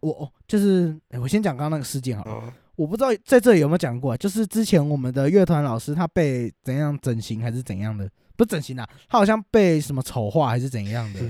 [0.00, 2.32] 我哦就是、诶我先讲刚刚那个事件好了。
[2.32, 11.20] 哦，我不知道在这里有没有讲过啊，就是之前我们的乐团老师他被怎样整形还是怎样的，不是整形啊，他好像被什么丑化还是怎样的，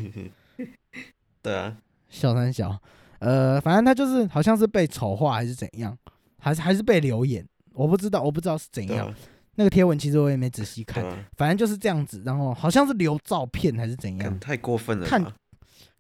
[1.43, 1.77] 对啊，
[2.11, 2.79] 小三小，
[3.21, 5.97] 呃，反正他就是好像是被丑化还是怎样，
[6.39, 9.13] 还是还是被留言，我不知道，我不知道是怎样。
[9.57, 11.05] 那个贴文其实我也没仔细看，
[11.37, 12.23] 反正就是这样子。
[12.25, 15.25] 然后好像是留照片还是怎样，太过分了看？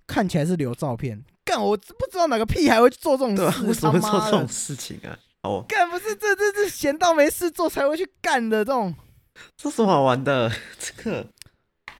[0.07, 1.23] 看起来是留照片。
[1.45, 5.19] 干，我不知道哪个屁孩会去做这种事，为什么做这种事情啊？
[5.43, 8.95] 哦，干不是这这这闲到没事做才会去干的这种。
[9.57, 10.51] 这什么好玩的？
[10.79, 11.27] 这个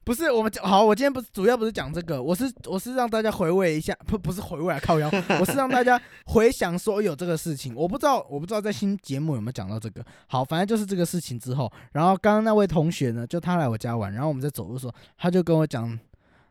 [0.09, 5.07] 不是我们讲好，我今天不是主要不是讲这个，我是我是让大家回味一下，不不是回味啊，靠腰，
[5.39, 10.03] 我是让大家回想说有这个事情，我不知道我不知道在新节目有没有讲到这个。
[10.25, 15.99] 好，反正就是这个事情之后，然后刚刚那位同学呢，就他来我家玩，然后我们在走路的时候，他就跟我讲，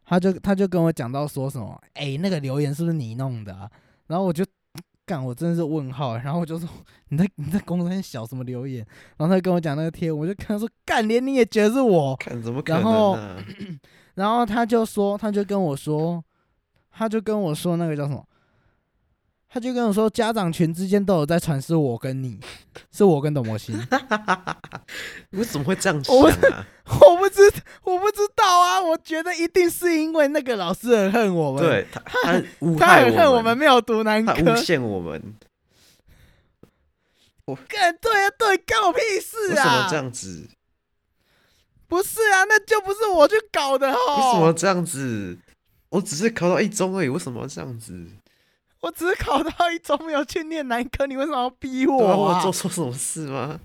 [0.06, 3.68] 他就他就跟我讲到说什么，哎、那个留言是不是你弄的啊？
[4.06, 4.44] 然后我就
[5.08, 6.68] 干，我真的是问号，然后我就说
[7.08, 8.86] 你在你在公山小什么留言？
[9.16, 12.14] 然后他就跟我讲那个贴，我就跟他说干，连你也觉得是我。
[12.16, 13.18] 看怎么可然后？
[14.14, 16.22] 然后他就说，他就跟我说，
[16.90, 18.22] 他就跟我说那个叫什么，
[19.50, 22.38] 他就跟我说，家长群之间都有在传是我跟你，
[22.92, 23.74] 是我跟董魔心，
[25.32, 26.66] 为什么会这样想我啊？
[27.00, 27.40] 我不知
[27.82, 35.34] 我不知道啊，我觉得一定是因为那个老师很恨我们，，对他，他诬他很恨我我们没有读男他科诬，陷我们，
[37.46, 40.48] 我干对啊对，干我屁事啊为什么这，样子？
[41.88, 45.38] 不是啊，那就不是我去搞的哦为哦，什么这样子？
[45.88, 48.06] 我只是考到一中而已，为什么要这样子？
[48.80, 52.52] 我只是考到一中没有去念南科，你为什么要逼我啊我做？
[52.52, 53.58] 错什么事吗？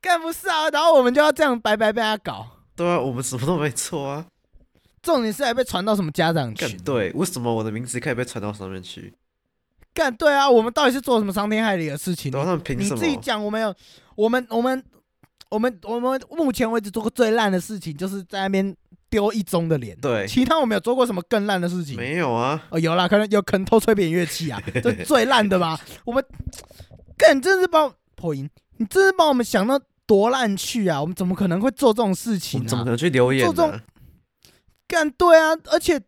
[0.00, 2.46] 干不是啊，然后我们就要这样白白被他搞。
[2.74, 4.26] 对啊，我们什么都没错啊。
[5.02, 6.76] 重点是还被传到什么家长群？
[6.78, 9.12] 对，为什么我的名字可以被传到上面去？
[9.92, 12.30] 干对啊，我们到底是做什么伤天害理的事情？
[12.30, 13.06] 对啊，他们凭什么你自？
[13.06, 13.74] 己讲，我们有，
[14.14, 14.82] 我们我们
[15.50, 18.74] 我们我们目前为止做过最烂的事情，就是在那边
[19.12, 19.94] 丢一中的脸。
[20.00, 21.94] 对，其他我没有做过什么更烂的事情？
[21.96, 22.60] 没有啊。
[22.70, 25.78] 哦，有啦，可能有可能偷吹扁乐器啊， 这最烂的吧？
[26.06, 26.24] 我们
[27.18, 28.48] 干，你真是把我破音，
[28.78, 30.98] 你真是把我们想到多烂去啊！
[30.98, 32.66] 我们怎么可能会做这种事情啊？
[32.66, 33.80] 怎么可能去留言做这种？
[34.88, 36.00] 干对啊，而且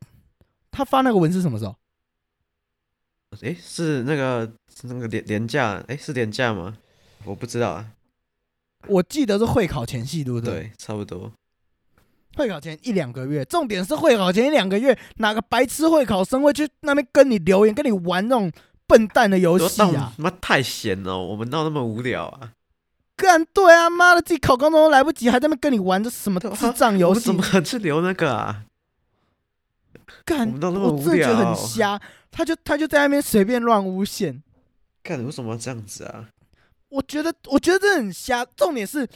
[0.70, 1.76] 他发那个文是什么时候？
[3.40, 5.82] 诶，是那个是那个廉廉价？
[5.88, 6.78] 诶，是廉价吗？
[7.24, 7.90] 我不知道啊。
[8.86, 10.54] 我记得是会考前夕，对不对？
[10.54, 11.32] 对，差不多。
[12.36, 18.50] 会考前一两个月，重点是会考前一两个月，哪个白痴会考生会去那边跟你留言，跟你玩那种
[18.86, 20.12] 笨蛋的游戏啊？
[20.18, 22.52] 妈太闲了，我们闹那么无聊啊？
[23.16, 27.54] 干对啊，妈的，自己考高中都来不及，还在那边跟你玩这什么智障游戏我怎？
[27.54, 28.64] 么去留那个啊？
[30.24, 32.00] 干，我们都那么我真的觉得无聊很瞎。
[32.30, 34.42] 他就他就在那边随便乱诬陷，
[35.04, 36.28] 干，为什么要这样子啊？
[36.88, 38.44] 我觉得我觉得这很瞎。
[38.56, 39.08] 重点是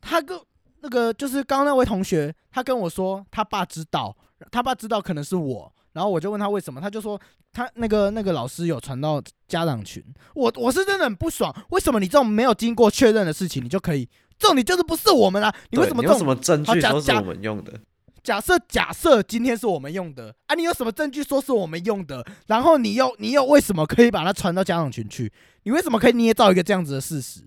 [0.00, 0.40] 他跟
[0.82, 4.16] 那个就是刚刚那位同学，他跟我说他爸知道，
[4.50, 7.20] 他爸知道可能是我，然后我就问他为什么，他就说
[7.52, 10.02] 他那个那个老师有传到家长群，
[10.34, 15.54] 我我是真的很不爽，为什么你这种没有经过确认的事情，你就可以，这种你就是不是我们啊？
[15.70, 17.72] 你为什么这种你有什么证据说是我们用的？
[18.22, 22.22] 假设假设今天是我们用的啊，你有什么证据说是我们用的？
[22.46, 25.32] 然后你又你又为什么可以把它传到家长群去？
[25.62, 27.40] 你为什么可以捏造一个这样子的事实？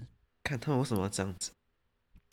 [0.43, 1.51] 看他们为什么要这样子？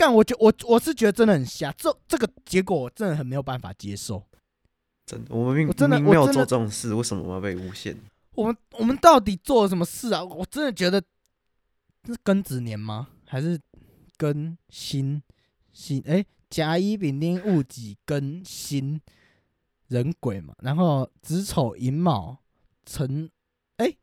[0.01, 4.27] 干，我觉我我是觉得真的很瞎，这这个结果我真的很没有办法接受。
[5.05, 7.95] 真的，我们明我真的明没有做这种事，为什么我要被诬陷？
[8.31, 10.25] 我们我们到底做了什么事啊？
[10.25, 10.99] 我真的觉得
[12.03, 13.09] 这是庚子年吗？
[13.27, 13.61] 还是
[14.17, 15.23] 庚辛
[15.71, 16.03] 辛？
[16.07, 18.99] 哎、甲乙丙丁戊己庚辛
[19.89, 22.39] 壬癸嘛，然后子丑寅卯
[22.87, 23.31] 辰，
[23.77, 23.95] 哎、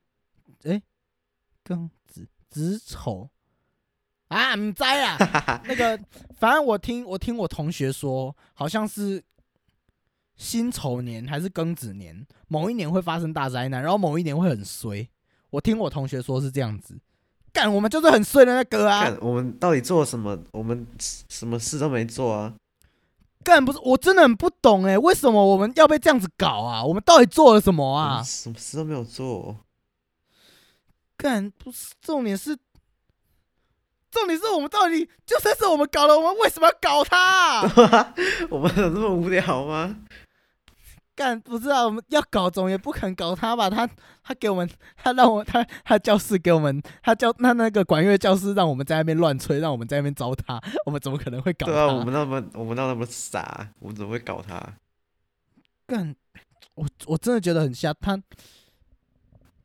[0.62, 0.80] 哎，
[1.66, 3.32] 庚子子丑
[4.28, 5.62] 啊，唔知啊。
[5.66, 5.98] 那个，
[6.38, 9.24] 反正我听我听我同学说，好像是
[10.36, 15.08] 辛丑年还是庚子年，某一年会发生大灾难，然后某一年会很衰。
[15.50, 17.00] 我听我同学说是这样子，
[17.54, 20.38] 干我们就是很衰的那个啊，干我们到底做了什么？
[20.52, 20.86] 我们
[21.30, 22.54] 什么事都没做啊！
[23.46, 26.84] 干不是我真的很不懂哎、为什么我们要被这样子搞啊？
[26.84, 28.26] 我们到底做了什么我啊们？
[28.26, 29.56] 什么事都没有做。
[31.16, 32.58] 干不是重点是。
[34.12, 38.14] 重点是我们到底就算是我们搞了，我们为什么要搞他啊、
[38.50, 39.98] 我们有这么无聊吗？
[41.16, 43.68] 干不知道我们要搞总也不肯搞他吧？
[43.70, 43.90] 他
[44.24, 51.72] 他给我们，他让我他他教室给我们，他教他那个管乐教室让我们在那边乱吹，让我们在那边糟蹋，我们怎么可能会搞他？
[51.74, 54.62] 对啊，我们那么我们那么傻，我们怎么会搞他？
[55.88, 56.16] 干，
[56.76, 57.92] 我我真的觉得很瞎。
[58.00, 58.16] 他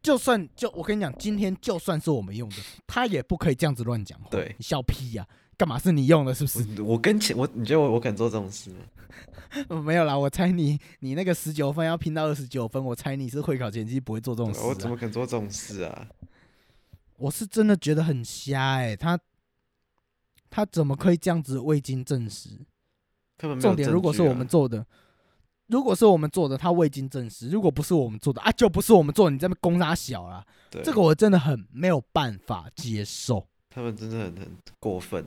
[0.03, 4.29] 就算就我跟你讲，今天就算是我们用的， 他也不可以这样子乱讲话。
[4.31, 5.27] 对你笑屁呀、
[5.57, 6.35] 干嘛是你用的？
[6.35, 6.83] 是不是？
[6.83, 8.79] 我我跟前我，你觉得我我敢做这种事吗？
[9.69, 14.67] 嗯 没有啦，我猜你你那个十九分要拼到二十九分，我猜你是会考前期不会做这种事、啊。
[14.67, 16.09] 我怎么敢做这种事啊？
[17.19, 19.19] 我是真的觉得很瞎哎、他
[20.51, 22.49] 他怎么可以这样子未经证实？
[23.37, 24.85] 根本没有重点如果是我们做的，
[25.69, 33.47] 如果是我们做的，他未经证实；如果不是我们做的啊，就不是我们做的，你在那边攻他小啦，对这个我真的很没有办法接受。
[33.71, 35.25] 他们真的很很过分。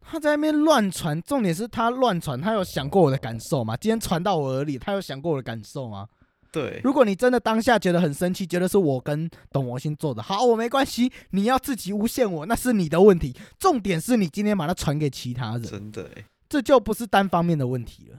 [0.00, 3.76] 他在那边乱传，重点是他乱传，他有想过我的感受吗？
[3.76, 6.08] 今天传到我耳里，他有想过我的感受吗？
[6.50, 13.32] 对，如果你真的当下觉得很生气，觉得是我跟董魔星做的，好，我没关系，你要自己诬陷我，那是你的问题。
[13.58, 18.18] 重点是你今天把它传给其他人，真的哎，这就不是单方面的问题了。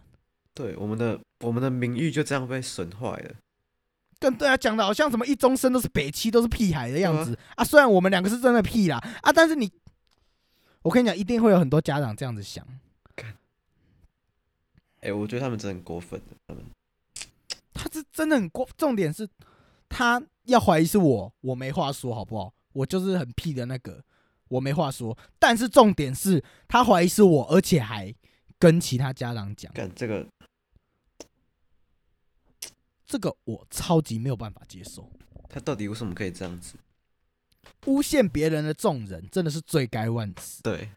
[0.53, 3.35] 对我们的我们的名誉就这样被损坏了。
[4.19, 9.69] 跟对他讲的好像什么一中生都是北七都是屁孩的样子啊虽然我们两个是真的屁啦啊，但是你，
[10.81, 12.65] 我跟你讲，一定会有很多家长这样子想。
[15.01, 16.63] 哎，我觉得他们真的很过分的，他们
[17.73, 19.27] 他是真的很过，重点是
[19.89, 22.53] 他要怀疑是我，我没话说，好不好？
[22.71, 24.01] 我就是很屁的那个，
[24.47, 25.17] 我没话说。
[25.37, 28.15] 但是重点是他怀疑是我，而且还
[28.63, 30.25] 跟其他家长讲，干这个
[33.05, 35.11] 这个我超级没有办法接受。
[35.49, 36.75] 他到底为什么可以这样子？
[37.87, 40.63] 诬陷别人的众人真的是罪该万死。
[40.63, 40.89] 对，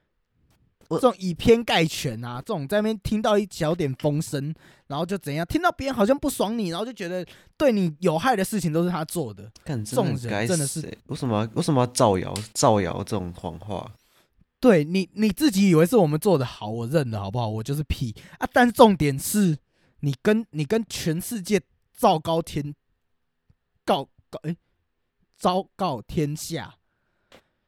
[0.89, 4.55] 这种以偏概全啊，这种在那边听到一小点风声，
[4.87, 9.51] 然后就怎样，听到别人好像不爽你，然后就觉得对你有害的事情都是他做的。
[9.65, 13.93] 干这种真的很该人真的是为什么为什么要造谣造谣这种谎话？
[14.59, 17.47] 对你你自己以为是我们做的好，我认了，好不好？
[17.47, 18.49] 我就是屁啊！
[18.53, 19.59] 但重点是
[20.01, 21.61] 你跟你跟全世界
[21.95, 22.75] 昭告天
[23.85, 24.57] 告告哎，
[25.39, 26.77] 昭告天下，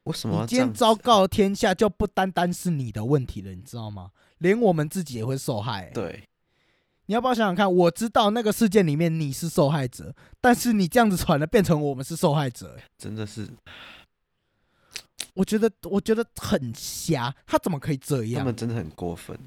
[0.03, 0.45] 我什么？
[0.47, 4.11] 今天昭告天下，就不单单是你的问题了，你知道吗？
[4.39, 5.91] 连我们自己也会受害、欸。
[5.91, 6.23] 对，
[7.05, 7.73] 你要不要想想看？
[7.73, 13.47] 我知道那个事件里面你是受害者，但是你这样子传了，变成我们是受害者、欸真的是
[15.39, 18.45] 我觉得我觉得很瞎，他怎么可以这样他？
[18.45, 19.39] 们真的很过分。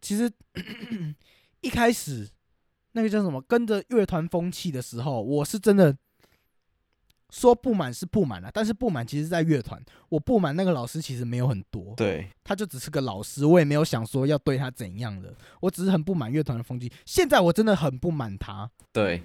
[0.00, 0.32] 其实
[1.60, 2.26] 一开始
[2.92, 5.94] 那个叫什么，跟着乐团风气的时候，我是真的
[7.28, 16.90] 说不满是不满了、但是不满其实在乐团，我不满那个老师其实没有很多，对，他就只是个老师，我也没有想说要对他怎样的，我只是很不满乐团的风气。
[17.04, 19.24] 现在我真的很不满他，对，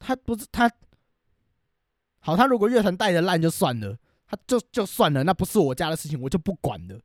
[0.00, 0.68] 他不是他，
[2.18, 3.96] 好，他如果乐团带的烂就算了，
[4.32, 6.98] 他就就算了，那不是我家的事情，我就不管了。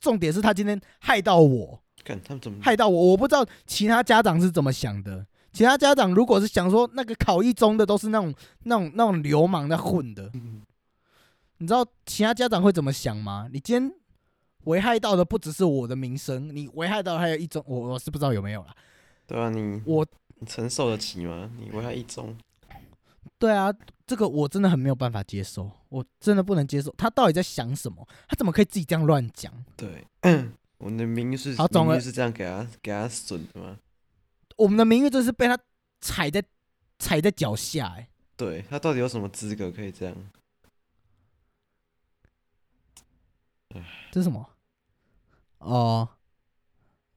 [0.00, 5.24] 重点是他今天害到我，看他们怎么害到我，我不知道其他家长是怎么想的。
[5.52, 10.28] 其他家长如果是想说那个考一中的都是那种那种那种流氓在混的，
[11.58, 13.48] 你知道其他家长会怎么想吗？
[13.52, 13.92] 你今天
[14.64, 18.74] 危害到的不只是我的名声，你危害到还有一中，我我是不知道有没有啦。
[19.28, 20.04] 对啊，你我
[20.40, 21.48] 你承受得起吗？
[21.56, 22.36] 你危害一中，
[23.38, 23.72] 对啊，
[24.06, 26.92] 这个我真的很没有办法接受，我真的不能接受。
[26.96, 28.06] 他到底在想什么？
[28.28, 29.52] 他怎么可以自己这样乱讲？
[29.76, 30.06] 对，
[30.78, 33.78] 我们的名誉是好总而名誉是这样给他给他损的吗？
[34.56, 35.58] 我们的名誉真是被他
[36.00, 36.42] 踩在
[36.98, 40.16] 踩在脚下、欸，对他到底有什么资格可以这样？
[44.12, 44.48] 这是什么？
[45.58, 46.08] 哦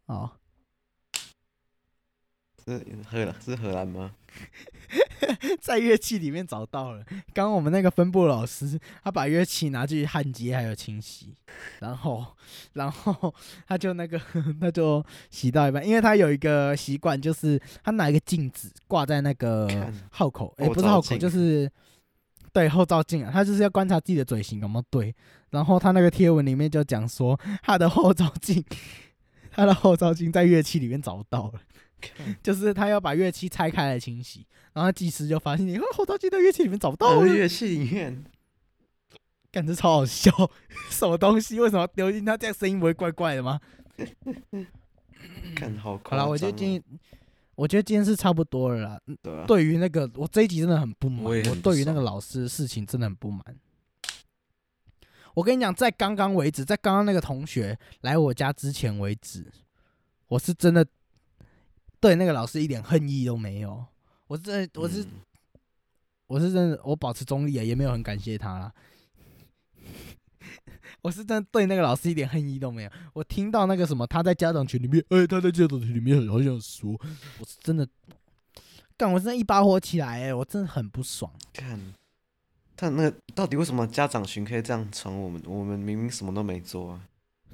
[0.05, 0.31] 哦，
[2.65, 4.15] 是荷兰是荷兰吗？
[5.61, 7.03] 在乐器里面找到了。
[7.33, 11.33] 刚刚我们那个分部老师，他把乐器拿去焊接还有清洗，
[11.79, 12.25] 然后，
[12.73, 13.33] 然后
[13.67, 14.19] 他就那个，
[14.59, 19.67] 他就洗到一半，因为他有一个习惯，就是他拿一个镜子挂在那个
[20.09, 21.69] 号口，哎、后不是号口，就是
[22.53, 25.13] 对后照镜啊，他就是要观察自己的嘴型有没有对。
[25.49, 28.63] 然后他那个贴文里面就讲说，他的后照镜，
[29.51, 31.61] 他的后照镜在乐器里面找到了。
[32.43, 38.23] 就是他要把乐器拆开来清洗，然后技师就发现你后照镜在乐器里面找不到了，乐器里面，
[39.51, 40.31] 感觉超好笑，
[40.89, 42.37] 什么东西为什么要丢进他？
[42.37, 43.59] 这样声音不会怪怪的吗？
[45.55, 46.29] 看好好夸张、了，哦。
[46.31, 46.83] 我觉得今天，
[47.55, 49.01] 我觉得今天是差不多了啦。
[49.07, 53.43] 嗯对啊，对于那个，我这一集真的很不满，我对于那个老师的事情真的很不满。
[55.33, 59.45] 我跟你讲，在刚刚为止，在刚刚那个同学来我家之前为止，
[60.27, 60.85] 我是真的
[61.99, 63.85] 对那个老师一点恨意都没有。
[64.27, 65.07] 我真的，我是、嗯
[66.27, 68.73] 我是真的，我保持中立啊，也没有很感谢他啦。
[71.01, 72.91] 我是真的对那个老师一点恨意都没有。
[73.13, 76.91] 我听到那个什么，他在家长群里面，哎、他在家长群里面好想说，
[77.39, 77.87] 我是真的，
[78.97, 81.31] 干，我真的一把火起来、哎，我真的很不爽。
[81.53, 81.93] 看，
[82.75, 85.41] 但那个到底为什么家长群可以这样传我们？
[85.45, 87.07] 我们明明什么都没做啊！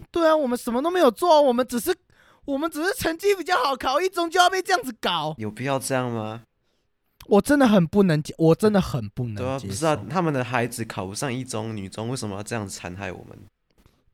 [0.10, 1.96] 对啊，我们什么都没有做，我们只是
[2.46, 5.34] 我们只是成绩比较好，考一中就要被这样子搞。
[5.38, 6.44] 有必要这样吗？
[7.28, 13.38] 我真的很不能接，我真的很不对啊，能接不是啊。，他们的孩子考不上一中、女中，为什么要这样残害我们？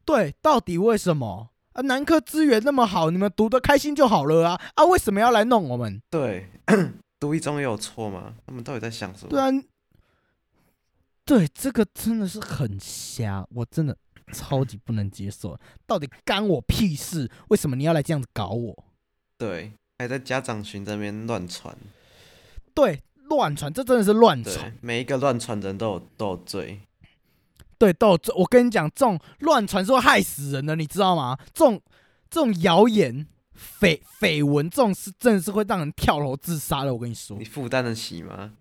[0.06, 1.82] 对，到底为什么啊？
[1.82, 4.86] 南科资源那么好，你们读得开心就好了啊啊！
[4.86, 6.02] 为什么要来弄我们？
[6.12, 6.50] 对，
[7.20, 8.36] 读一中也有错吗？
[8.46, 9.30] 他们到底在想什么？
[9.30, 9.50] 对啊，
[11.26, 13.98] 对，这个真的是很瞎，我真的
[14.32, 15.60] 超级不能接受。
[15.86, 17.30] 到底干我屁事？
[17.50, 18.86] 为什么你要来这样子搞我？
[19.38, 21.78] 对，还在家长群这边乱传。
[22.74, 26.82] 对，乱传，这真的是乱对传。，每一个乱传人都有都有罪。
[27.78, 31.38] 对，都有罪我跟你讲，这种乱传是会害死人的，你知道吗？
[31.54, 31.82] 这种
[32.30, 33.26] 这种谣言、
[33.80, 36.94] 绯绯闻，这种是真的是会让人跳楼自杀的。
[36.94, 38.54] 我跟你说你，负担得起吗？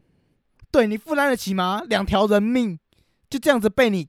[0.71, 1.83] 对你负担得起吗？
[1.89, 2.79] 两条人命
[3.29, 4.07] 就这样子被你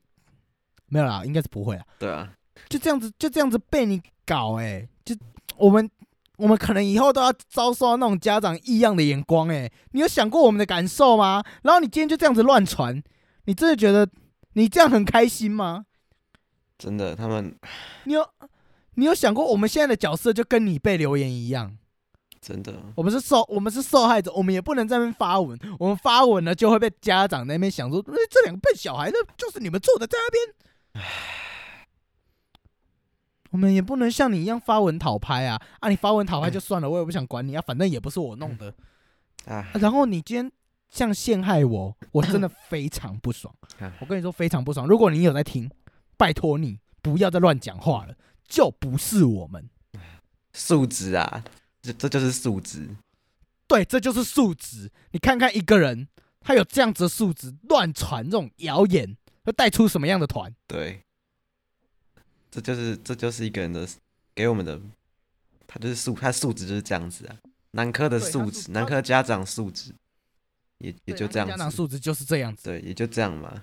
[0.90, 2.30] 没有啦，应该是不会啊，对啊，
[2.68, 5.16] 就这样子就这样子被你搞、欸，就
[5.56, 5.90] 我们
[6.36, 11.42] 我们可能以后都要遭受到那种家长异样的眼光、欸，你有想过我们的感受吗？
[11.62, 13.02] 然后你今天就这样子乱传，
[13.44, 14.08] 你真的觉得
[14.54, 15.86] 你这样很开心吗？
[16.76, 17.54] 真的，他们
[18.04, 18.26] 你有
[18.94, 21.76] 你有想过我们现在的角色就跟你被留言一样？
[22.40, 30.69] 真的我们是受我们是受害者，我们也不能在那边发文，我们发文了就会被家长那边想说，哎、这两个笨小孩，那就是你们做的，在那边。
[33.50, 35.60] 我们也不能像你一样发文讨拍啊！
[35.80, 38.72] 啊，你发文讨拍就算了，我也不想管你啊，反正也不是我弄的。
[39.46, 40.52] 啊啊，然后你今天
[40.88, 43.92] 这样陷害我，我真的非常不爽啊。
[44.00, 44.86] 我跟你说非常不爽。
[44.86, 45.68] 如果你有在听，
[46.16, 48.14] 拜托你不要再乱讲话了，
[48.46, 49.68] 就不是我们。
[50.52, 51.42] 素质啊，
[51.82, 52.88] 这这就是素质。
[53.66, 54.92] 对，这就是素质。
[55.10, 56.06] 你看看一个人，
[56.40, 60.54] 他有这样子的素质，乱传这种谣言，会带出什么样的团？
[60.66, 61.02] 对，
[62.50, 63.88] 这就是这就是一个人的
[64.34, 64.80] 给我们的，
[65.66, 67.36] 他就是素他素质就是这样子啊。
[67.72, 69.94] 南科的素素质，南科家长素质
[70.78, 72.64] 也也就这样家长子，素质就是这样子。
[72.64, 73.62] 对，也就这样嘛。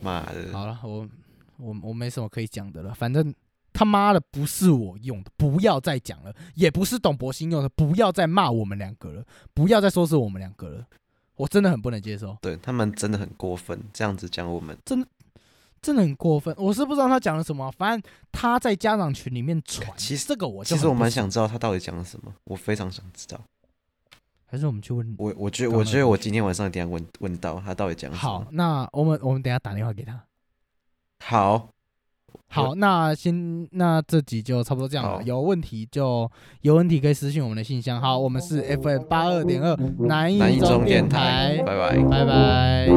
[0.00, 1.08] 妈的，好了，我
[1.56, 3.34] 我我没什么可以讲的了，反正
[3.72, 10.86] 他妈的不是我用的，不要再讲了，也不是董博鑫用的，不要再骂我们两个了，不要再说是我们两个了，
[11.36, 14.76] 我真的很不能接受，对他们真的很过分，这样子讲我们。
[15.82, 16.54] 真的很过分。
[16.56, 23.38] 我是不知道他讲了什么，反正他在家长群里面传，其实这个我其实我蛮想知道他到底讲了什么，我非常想知道。
[24.46, 25.14] 还是我们去问。
[25.18, 30.24] 我我觉得我觉得我今天晚上一定要问问到他到底讲什么好。，那我们我们等下打电话给他。
[31.20, 31.68] 好，
[32.48, 35.22] 好那先那这集就差不多这样了。
[35.22, 36.30] 有问题就
[36.62, 38.00] 有问题可以私信我们的信箱。
[38.00, 41.62] 好我们是 fm 八二点二南一中电台。
[41.66, 41.96] 拜拜。
[42.04, 42.88] 拜拜。